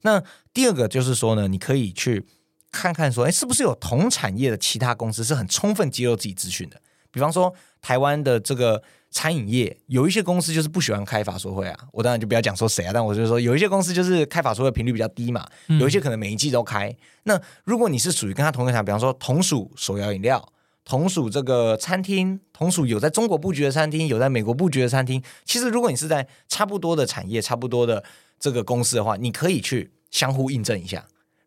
[0.00, 0.22] 那
[0.54, 2.24] 第二个就是说呢，你可以去
[2.70, 6.80] 看看说，哎，是不是有同产业的其他公司是很充分揭露自己资讯的？
[7.10, 7.52] 比方说，
[7.82, 8.82] 台湾的这个
[9.14, 15.46] 餐饮业有一些公司就是不喜欢开法说会啊，我当然就不要讲说谁啊，但我就说有一些公司就是开法说会频率比较低嘛，
[15.80, 16.94] 有一些可能每一季都开。
[17.22, 20.46] 那如果你是属于跟他同一个场，比方说同属手摇饮料。
[20.86, 25.22] 同属这个餐厅，同属有在中国布局的餐厅，有在美国布局的餐厅。
[25.42, 28.04] 其实，如果你是在差不多的产业、差不多的
[28.38, 31.02] 这个公司的话，你可以去相互印证一下。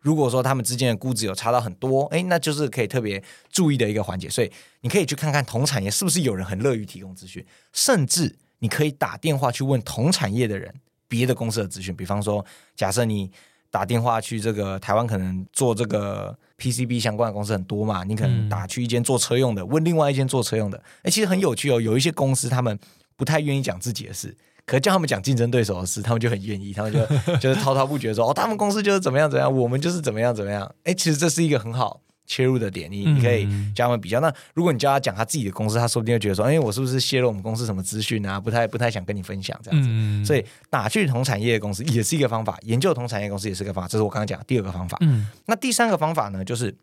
[0.07, 4.29] 如果说他们之间的估值有差到很多，哎，那就是可以特别注意的一个环节。
[4.29, 4.49] 所以，
[4.79, 10.73] 你可以去看看同产业是不是有人很乐于提供资讯，甚至你可以打电话去问同产业的人
[11.09, 11.93] 别的公司的资讯。
[11.93, 12.45] 比方说，
[12.75, 13.29] 假设你。
[13.69, 21.79] 打电话去这个台湾，可能做这个 PCB 相关的公司很多嘛，你可能打去一间做车用的，问另外一间做车用的，哎，其实很有趣哦。
[21.79, 22.79] 有一些公司他们
[23.17, 24.35] 不太愿意讲自己的事，
[24.67, 26.99] 可是叫他们讲竞争对手的事，他们就很愿意，他们就
[27.41, 30.71] 就是滔滔不绝说哦，他们公司就是怎么样怎么样，我们就是怎么样怎么样。
[30.83, 32.01] 哎，其实这是一个很好。
[32.29, 34.19] 切入的点，你你可以叫他们比较。
[34.19, 38.37] 那如果你叫他讲他自己的公司，他说不定会觉得说，哎，我是不是泄露我们公司什么资讯啊？
[38.37, 39.87] 不太不太想跟你分享这样子。
[39.89, 43.87] 嗯、所以打去同产业的公司也是一个方法，研究同产业公司也是一个方法。
[43.87, 44.97] 这是我刚刚讲的第二个方法。
[44.99, 46.75] 嗯，那第三个方法呢，就是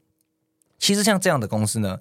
[0.79, 2.01] 其实像这样的公司呢，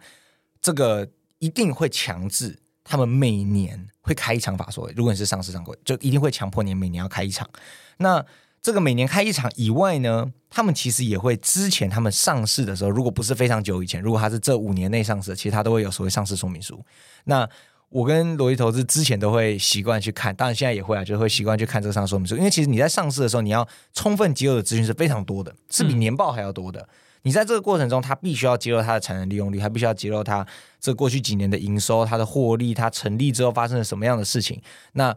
[0.62, 1.06] 这个
[1.40, 4.94] 一定会强制他们每年会开一场法说会。
[4.96, 7.50] 如果你是上市上柜，就一定会强迫你每年要开一场。
[7.98, 8.26] 那
[8.62, 16.84] 这个每年开一场以外呢，他们其实也会之前他们上市的时候，如果不是非常久以前，如果他是这五年内上市，其实他都会有所谓上市说明书。
[17.26, 17.48] 那
[17.90, 26.88] 我跟罗辑投资之前都会习惯去看，当然现在也会啊，就会习惯去看这个上市说明书，因为其实你在上市的时候，你要充分揭露的资讯是非常多的，是比年报还要多的。
[27.24, 30.46] 你在这个过程中，他必须要揭露它的产能利用率，他必须要揭露它
[30.80, 34.62] 这过去几年的营收、它的获利、它成立之后发生了什么样的事情。
[34.92, 35.16] 那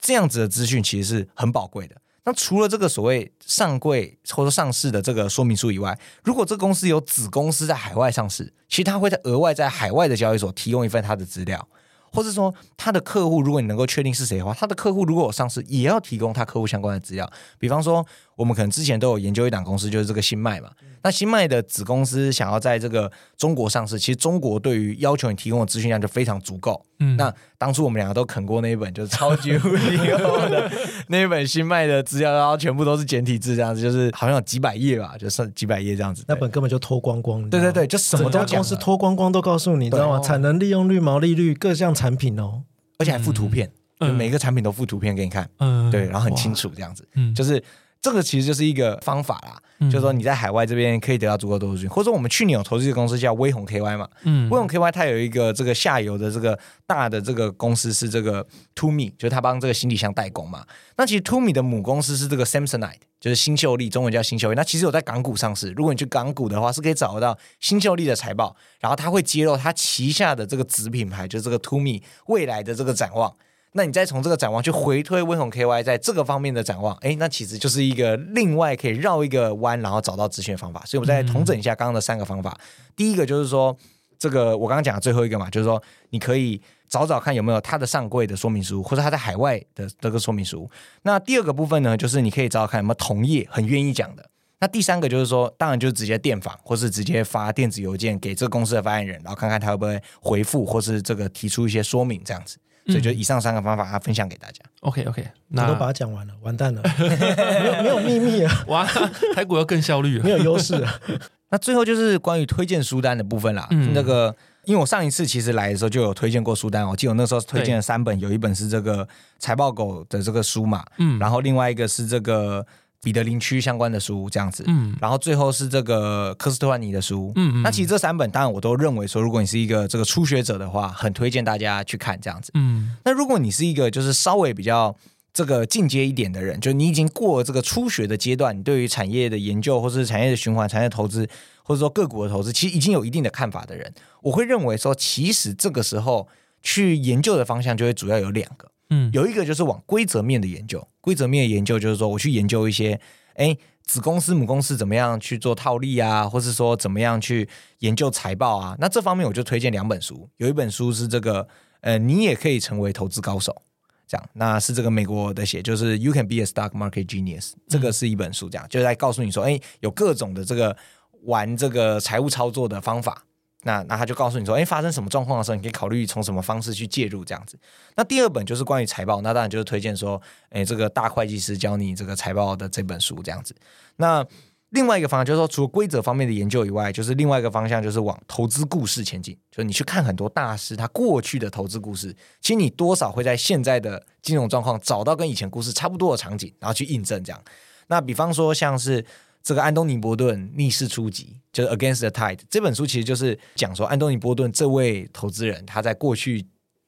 [0.00, 1.96] 这样子的资讯其实是很宝贵的。
[2.24, 11.68] 那除了这个所谓上柜或者上市的这个说明书以外，如果这公司有子公司在海外上市，其实他会在额外在海外的交易所提供一份他的资料，
[12.12, 17.28] 或者说他的客户，如果你能够确定是谁的话，他的客户如果有上市，也要提供他客户相关的资料，
[17.58, 18.06] 比方说。
[18.36, 20.70] 我们可能之前都有研究一档公司，就是这个新麦嘛。
[21.04, 26.80] 那新麦的子公司想要在这个中国上市，其实中国对于要求你提供的资讯量就非常足够。
[27.00, 30.70] 嗯，那当初我们两个都啃过那一本，就是超级无敌厚的
[31.08, 36.24] 那一本新麦的资料，然后全部都是简体字，这样子，就是好像有几百页吧，就剩几百页这样子。
[36.28, 37.50] 那本根本就脱光光。
[37.50, 40.20] 对对对，就什么都公司脱光光都告诉你，知道吗？
[40.20, 42.62] 产能利用率、毛利率、各项产品哦，
[42.98, 43.68] 而且还附图片，
[43.98, 45.50] 就每个产品都附图片给你看。
[45.58, 47.60] 嗯，对，然后很清楚这样子，嗯，就是。
[48.02, 58.44] 这个其实就是一个方法啦，嗯、就是说你在海外这边可以得到足够多的资讯，或者说我们去年有投资一个公司叫威宏 KY 嘛，嗯，威宏 KY 它有一个这个下游的这个大的这个公司是这个
[58.74, 60.66] To Me，就是它帮这个行李箱代工嘛。
[60.96, 64.56] 那其实 To Me 的母公司是这个 Samsonite，就是新秀丽，中文叫新秀丽。
[64.56, 73.32] 那其实有在港股上市，如果你去港股的话，是可以找得到新秀丽的财报，然后它会揭露它旗下的这个子品牌，就是这个 To Me 未来的这个展望。
[73.72, 80.82] 那你再从这个展望去回推威宏 KY 在这个方面的展望，哎，那其实就是一个另外可以绕一个弯，然后找到资讯的方法。
[80.84, 82.50] 所以，我们再统整一下刚刚的三个方法。
[82.60, 83.76] 嗯、第一个就是说，
[84.18, 90.70] 这个我刚刚讲的最后一个嘛，就是说你可以找找看有没有它的上柜的说明书，或者它在海外的这个说明书。
[91.02, 94.28] 那第二个部分呢，就是你可以找找看有没有同业很愿意讲的。
[94.60, 102.58] 那第三个就是说，当然就是直接电访，或是直接发电子邮件给这个公司的发言人，然后看看他会不会回复，或是这个提出一些说明这样子。
[102.86, 104.60] 所以就以上三个方法，他分享给大家。
[104.80, 108.64] OK OK，那都把它讲完了，完蛋了， 没有没有秘密啊！
[108.68, 108.86] 哇，
[109.34, 110.84] 台股要更效率了，没有优势。
[111.50, 113.66] 那最后就是关于推荐书单的部分啦。
[113.70, 119.06] 嗯、那个，因为我上一次其实来的时候就有推荐过书单，我记得我那时候推荐了三本，有一本是这个
[119.38, 122.66] 财报狗的这个书嘛，嗯，然后另外一个是这个。
[123.02, 134.96] 彼得林区相关的书这样子，嗯，然后最后是这个科斯特万尼的书，嗯，嗯，那其实这三本当然我都认为说，如果你是一个这个初学者的话，很推荐大家去看这样子，嗯，那如果你是一个就是稍微比较
[135.34, 141.28] 这个进阶一点的人，就你已经过了这个初学的阶段，你对于产业的研究或是产业的循环、产业投资
[141.64, 143.92] 或者说个股的投资，其实已经有一定的看法的人，
[144.22, 146.28] 我会认为说，其实这个时候
[146.62, 148.70] 去研究的方向就会主要有两个。
[148.94, 153.00] 嗯，有一个就是往规则面的研究，规则面的研究就是说，我去研究一些，
[153.36, 158.76] 哎，子公司、母公司怎么样去做套利啊，或是说怎么样去研究财报啊。
[158.78, 161.48] 那这方面我就推荐两本书，有一本书是这个，
[161.80, 163.62] 呃，你也可以成为投资高手，
[164.06, 170.76] 这样，那是这个美国的写，就是 You Can Be a Stock Market Genius，这个是一本书，这样，就在告诉你说，哎，有各种的这个
[171.22, 173.24] 玩这个财务操作的方法。
[173.64, 177.56] 那那他就告诉你说，哎，发生什么状况的时候，你可以考虑从什么方式去介入这样子。
[177.96, 183.54] 那第二本就是关于财报，那当然就是推荐说，哎，这个大会计师教你这个财报的这本书这样子。
[183.96, 184.26] 那
[184.70, 197.40] 另外一个方向就是说，除了规则方面的研究以外，就是另外一个方向就是往投资故事前进，就是你去看很多大师他过去的投资故事，其实你多少会在现在的金融状况找到跟以前故事差不多的场景，然后去印证这样。
[197.86, 199.04] 那比方说像是。
[199.42, 206.46] 这个安东尼·波顿逆势出击，就是《Against the Tide》这本书，其实就是讲说安东尼·波顿这位投资人他在过去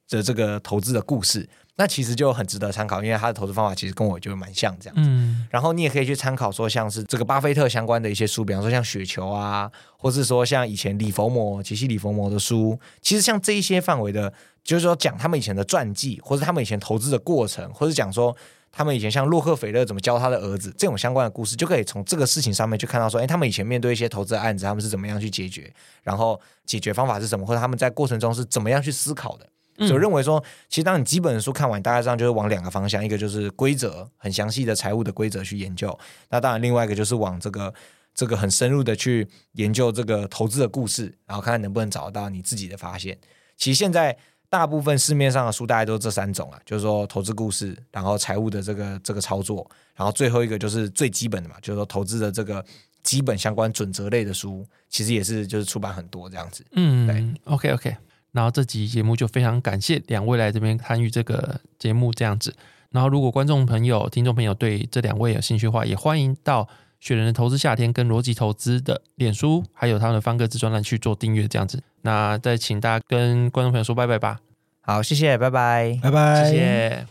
[0.08, 5.02] 的这个投资的故事，那其实就很值得参考，因为他的投资方法其实跟我就蛮像这样子。
[5.04, 14.32] 嗯，然后你也可以去参考说，像是这个巴菲特相关的一些书，比方说像《雪球》啊，或是说像以前李佛摩、杰西·李佛摩的书，其实像这一些范围的，
[14.62, 18.36] 就是说讲他们以前的传记，或者他们以前投资的过程，或者讲说。
[18.76, 25.72] 他们以前像洛克菲勒怎么教他的儿子这种相关的故事，就可以从这个事情上面去看到说，哎，他们以前面对一些投资的案子，他们是怎么样去解决，
[26.02, 29.48] 然后解决方法是什么，或者他们在过程中是怎么样去思考的。
[29.86, 35.96] 所以认为说，其实当你基本的书看完，大概上就是往两个方向，一个就是规则很详细的财务的规则去研究，
[36.30, 37.72] 那当然另外一个就是往这个
[38.12, 43.16] 这个很深入的去研究这个投资的故事，然后看看能不能找到你自己的发现。
[43.56, 44.16] 其实现在。
[44.54, 52.64] 大部分市面上的书大概都是这三种啊，就是说投资故事，然后财务的这个这个操作，然后最后一个就是最基本的嘛，就是说投资的这个
[53.02, 56.64] 基本相关准则类的书，其实也是就是出版很多这样子。
[56.76, 57.96] 嗯，对，OK OK。
[58.30, 62.54] 然后这集节目就非常感谢两位来这边参与这个节目这样子。
[62.90, 66.68] 然后如果观众朋友、听众朋友对这两位有兴趣的话，也欢迎到
[67.04, 71.82] 雪人的投资夏天跟逻辑投资的脸书，还有他们的方格子专栏去做订阅这样子。
[72.00, 74.40] 那再请大家跟观众朋友说拜拜吧。
[74.80, 77.06] 好，谢谢，拜拜，拜拜，谢谢。